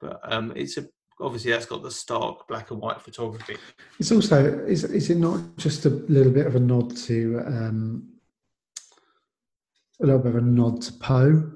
[0.00, 0.88] but um, it's a
[1.20, 3.56] obviously that's got the stark black and white photography.
[4.00, 8.08] It's also is is it not just a little bit of a nod to um,
[10.02, 11.50] a little bit of a nod to Poe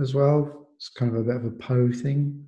[0.00, 0.65] as well?
[0.76, 2.44] It's kind of a bit of a Poe thing,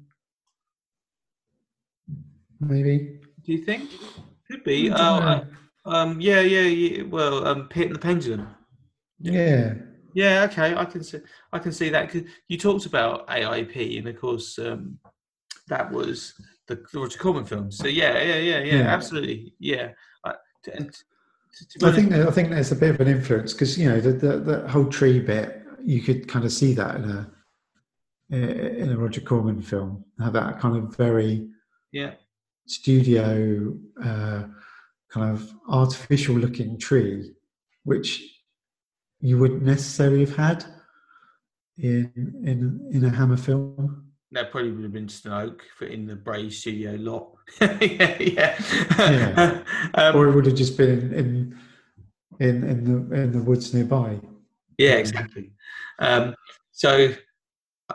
[2.60, 3.20] maybe.
[3.44, 3.90] Do you think?
[4.50, 4.90] Could be.
[4.92, 5.44] Oh,
[5.86, 7.02] um, yeah, yeah, yeah.
[7.04, 8.46] Well, um, Pit and the Pendulum.
[9.20, 9.74] yeah,
[10.12, 11.20] Yeah, okay, I can see.
[11.52, 12.10] I can see that.
[12.10, 14.98] 'cause you talked about AIP, and of course, um,
[15.68, 16.34] that was
[16.66, 17.70] the, Roger Corman film.
[17.70, 18.94] So yeah, yeah, yeah, yeah, Yeah.
[18.94, 19.92] absolutely, yeah.
[20.24, 20.34] I,
[20.74, 23.88] and to, to I think I think there's a bit of an influence because you
[23.88, 27.30] know the, the the whole tree bit you could kind of see that in a
[28.30, 31.48] in a Roger Corman film have that kind of very
[31.92, 32.12] yeah,
[32.66, 33.74] studio
[34.04, 34.44] uh,
[35.10, 37.32] kind of artificial looking tree,
[37.84, 38.22] which
[39.20, 40.64] you wouldn't necessarily have had
[41.78, 42.12] in
[42.44, 44.04] in in a Hammer film.
[44.32, 47.34] that probably would have been just an oak in the Bray Studio lot.
[47.60, 48.62] yeah, yeah.
[48.98, 49.62] Yeah.
[49.94, 51.58] um, or it would have just been in
[52.40, 54.20] in in the in the woods nearby.
[54.76, 55.50] Yeah, exactly.
[55.98, 56.34] Um,
[56.72, 57.12] so,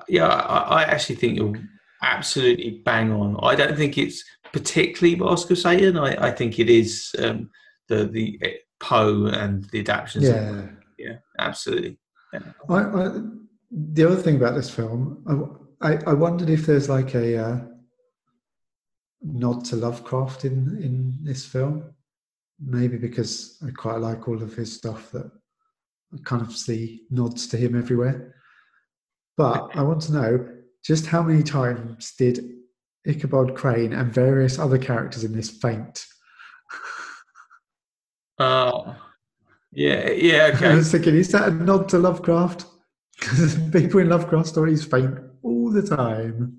[0.07, 1.53] yeah, I, I actually think you're
[2.01, 3.37] absolutely bang on.
[3.41, 5.97] I don't think it's particularly of Satan.
[5.97, 7.49] I, I think it is um,
[7.87, 10.25] the the eh, Poe and the adaptations.
[10.25, 10.67] Yeah.
[10.97, 11.97] yeah, absolutely.
[12.69, 13.11] I, I,
[13.71, 17.59] the other thing about this film, I, I, I wondered if there's like a uh,
[19.21, 21.93] nod to Lovecraft in in this film.
[22.59, 25.29] Maybe because I quite like all of his stuff that
[26.13, 28.35] I kind of see nods to him everywhere.
[29.37, 30.49] But I want to know
[30.85, 32.43] just how many times did
[33.05, 36.05] Ichabod Crane and various other characters in this faint?
[38.37, 38.95] Uh,
[39.71, 40.75] yeah, yeah, I okay.
[40.75, 42.65] was thinking, is that a nod to Lovecraft?
[43.19, 46.57] Because people in Lovecraft stories faint all the time.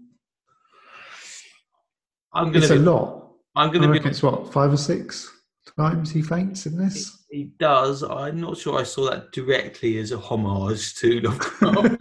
[2.32, 3.32] I'm gonna It's a lot.
[3.54, 4.10] I'm gonna reckon be.
[4.10, 5.30] it's what five or six
[5.76, 7.23] times he faints in this.
[7.34, 8.04] He does.
[8.04, 12.00] I'm not sure I saw that directly as a homage to Lovecraft.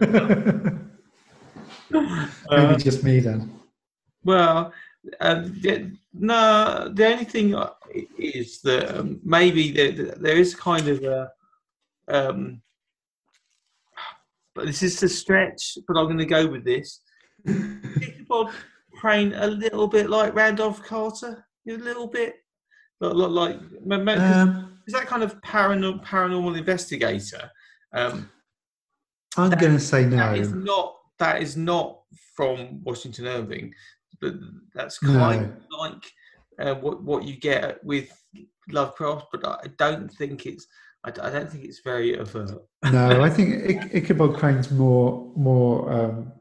[1.90, 2.06] Maybe
[2.50, 3.58] Uh, just me then.
[4.22, 4.72] Well,
[5.20, 6.88] um, the, no.
[6.94, 7.52] The only thing
[8.16, 11.30] is that um, maybe there, there is kind of a.
[12.06, 12.62] Um,
[14.54, 15.78] but this is a stretch.
[15.88, 17.00] But I'm going to go with this.
[17.44, 18.52] Ichabod
[19.00, 22.36] Crane a little bit like Randolph Carter, a little bit,
[23.00, 27.50] like like, like ma- ma- 'cause Um, is that kind of paranormal paranormal investigator.
[27.92, 28.30] Um,
[29.36, 30.16] I'm going to say no.
[30.16, 30.58] That is no.
[30.60, 32.00] not that is not
[32.36, 33.74] from Washington Irving,
[34.20, 34.34] but
[34.74, 35.12] that's No.
[35.12, 36.04] kind of like
[36.58, 38.10] uh, what what you get with
[38.70, 39.26] Lovecraft.
[39.32, 40.66] But I don't think it's
[41.04, 42.50] I, I don't think it's very overt.
[42.90, 46.32] No, I think Ich- Ichabod Crane's more more um,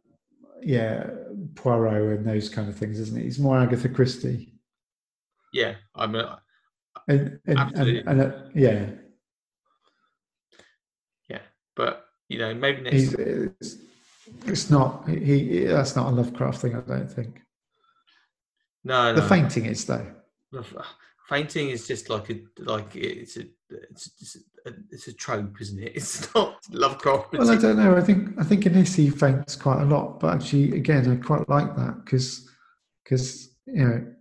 [0.61, 1.07] yeah
[1.55, 3.23] Poirot and those kind of things, isn't it?
[3.23, 4.53] He's more Agatha Christie.
[5.53, 6.41] Yeah, I'm a,
[7.07, 8.03] And and, Absolutely.
[8.07, 8.85] and uh, yeah,
[11.29, 11.39] yeah,
[11.75, 12.93] but you know maybe next.
[12.93, 13.77] he's it's,
[14.45, 15.65] it's not he.
[15.65, 16.75] That's not a Lovecraft thing.
[16.75, 17.41] I don't think.
[18.83, 19.27] no, The no.
[19.27, 20.05] fainting is though.
[21.27, 25.83] Fainting is just like a like it's a it's it's a, it's a trope, isn't
[25.83, 25.93] it?
[25.95, 27.33] It's not Lovecraft.
[27.33, 27.97] Well, I don't know.
[27.97, 31.15] I think I think in this he faints quite a lot, but actually, again, I
[31.25, 32.49] quite like that because
[33.03, 34.12] because you know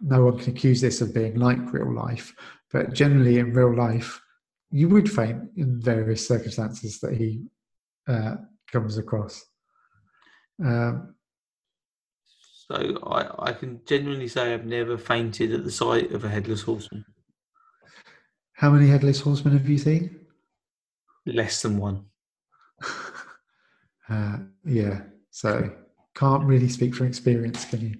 [0.00, 2.34] no one can accuse this of being like real life,
[2.72, 4.20] but generally in real life,
[4.70, 7.42] you would faint in various circumstances that he
[8.06, 8.36] uh,
[8.70, 9.44] comes across.
[10.64, 11.14] Um,
[12.70, 16.62] So I, I can genuinely say I've never fainted at the sight of a headless
[16.62, 17.04] horseman.
[18.52, 20.20] how many headless horsemen have you seen?
[21.24, 22.04] Less than one.
[24.10, 25.70] Uh, yeah, so
[26.14, 27.94] can't really speak from experience, can you?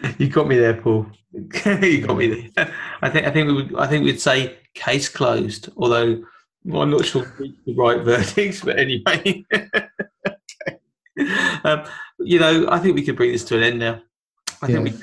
[0.18, 1.06] You got me there, Paul.
[1.32, 2.74] you got me there.
[3.02, 5.70] I think I think we would I think we'd say case closed.
[5.76, 6.22] Although
[6.64, 9.44] well, I'm not sure the right verdicts, but anyway.
[9.54, 10.78] okay.
[11.64, 11.84] um,
[12.20, 14.00] you know, I think we could bring this to an end now.
[14.62, 15.00] I think we can.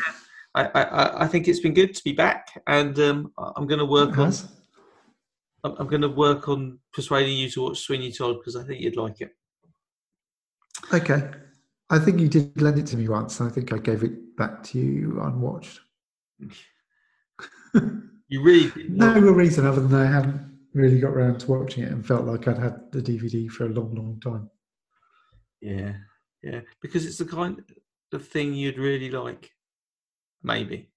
[0.54, 3.86] I, I, I think it's been good to be back, and um, I'm going to
[3.86, 4.34] work on.
[5.64, 8.82] I'm I'm going to work on persuading you to watch Sweeney Todd because I think
[8.82, 9.32] you'd like it.
[10.93, 11.30] Okay.
[11.89, 13.39] I think you did lend it to me once.
[13.39, 15.79] and I think I gave it back to you unwatched.
[18.27, 21.91] You really No real reason other than I hadn't really got around to watching it
[21.91, 24.49] and felt like I'd had the DVD for a long, long time.
[25.61, 25.93] Yeah,
[26.41, 27.61] yeah, because it's the kind
[28.11, 29.51] of thing you'd really like.
[30.41, 30.89] Maybe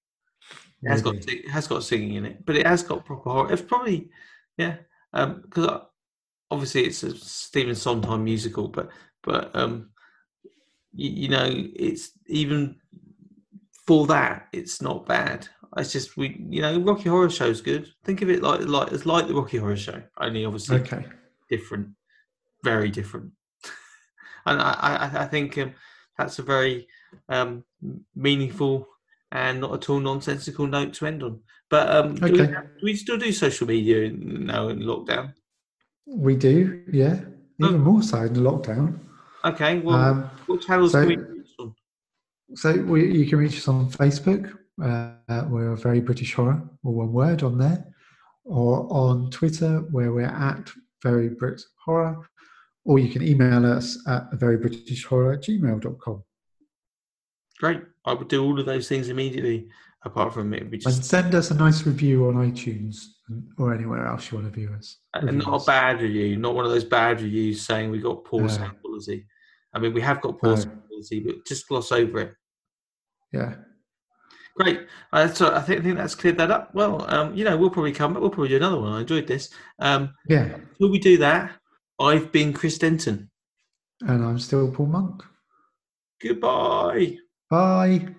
[0.82, 1.38] it has got Maybe.
[1.40, 3.52] it has got singing in it, but it has got proper horror.
[3.52, 4.10] It's probably
[4.56, 4.76] yeah,
[5.12, 5.82] because
[6.50, 8.90] obviously it's a Stephen Sondheim musical, but
[9.22, 9.90] but um,
[10.98, 11.48] you, you know
[11.86, 12.76] it's even
[13.86, 15.48] for that it's not bad.
[15.76, 17.88] It's just we you know Rocky Horror Show is good.
[18.04, 21.04] Think of it like like it's like the Rocky Horror Show, only obviously Okay.
[21.48, 21.88] different,
[22.64, 23.30] very different.
[24.46, 25.72] and I, I, I think um,
[26.18, 26.88] that's a very
[27.28, 27.64] um,
[28.14, 28.86] meaningful
[29.30, 31.40] and not at all nonsensical note to end on.
[31.70, 32.52] But um, do, we, Okay.
[32.52, 35.34] do we still do social media now in lockdown?
[36.06, 37.20] We do, yeah.
[37.60, 38.98] Even more so in lockdown.
[39.44, 41.74] Okay, well, Um, what channels so- can we reach on?
[42.54, 44.56] So we, you can reach us on Facebook.
[44.82, 47.84] Uh, we're very British horror, or one word on there,
[48.44, 50.70] or on Twitter where we're at
[51.02, 52.26] very Brit horror,
[52.84, 56.22] or you can email us at verybritishhorror at gmail.com.
[57.58, 57.82] Great.
[58.04, 59.68] I would do all of those things immediately.
[60.04, 63.04] Apart from it, we And just send us a nice review on iTunes
[63.58, 64.98] or anywhere else you want to view us.
[65.12, 68.48] and not a bad review, not one of those bad reviews saying we got poor
[68.48, 69.26] sound quality.
[69.74, 70.64] I mean, we have got poor No.
[71.24, 72.34] but just gloss over it.
[73.32, 73.54] Yeah.
[74.56, 74.86] Great.
[75.12, 76.74] Uh, so I think, I think that's cleared that up.
[76.74, 78.20] Well, um, you know, we'll probably come back.
[78.22, 78.92] We'll probably do another one.
[78.92, 79.50] I enjoyed this.
[79.78, 80.56] Um, Yeah.
[80.80, 81.52] will we do that?
[82.00, 83.30] I've been Chris Denton.
[84.00, 85.22] And I'm still Paul Monk.
[86.20, 87.18] Goodbye.
[87.50, 88.14] Bye.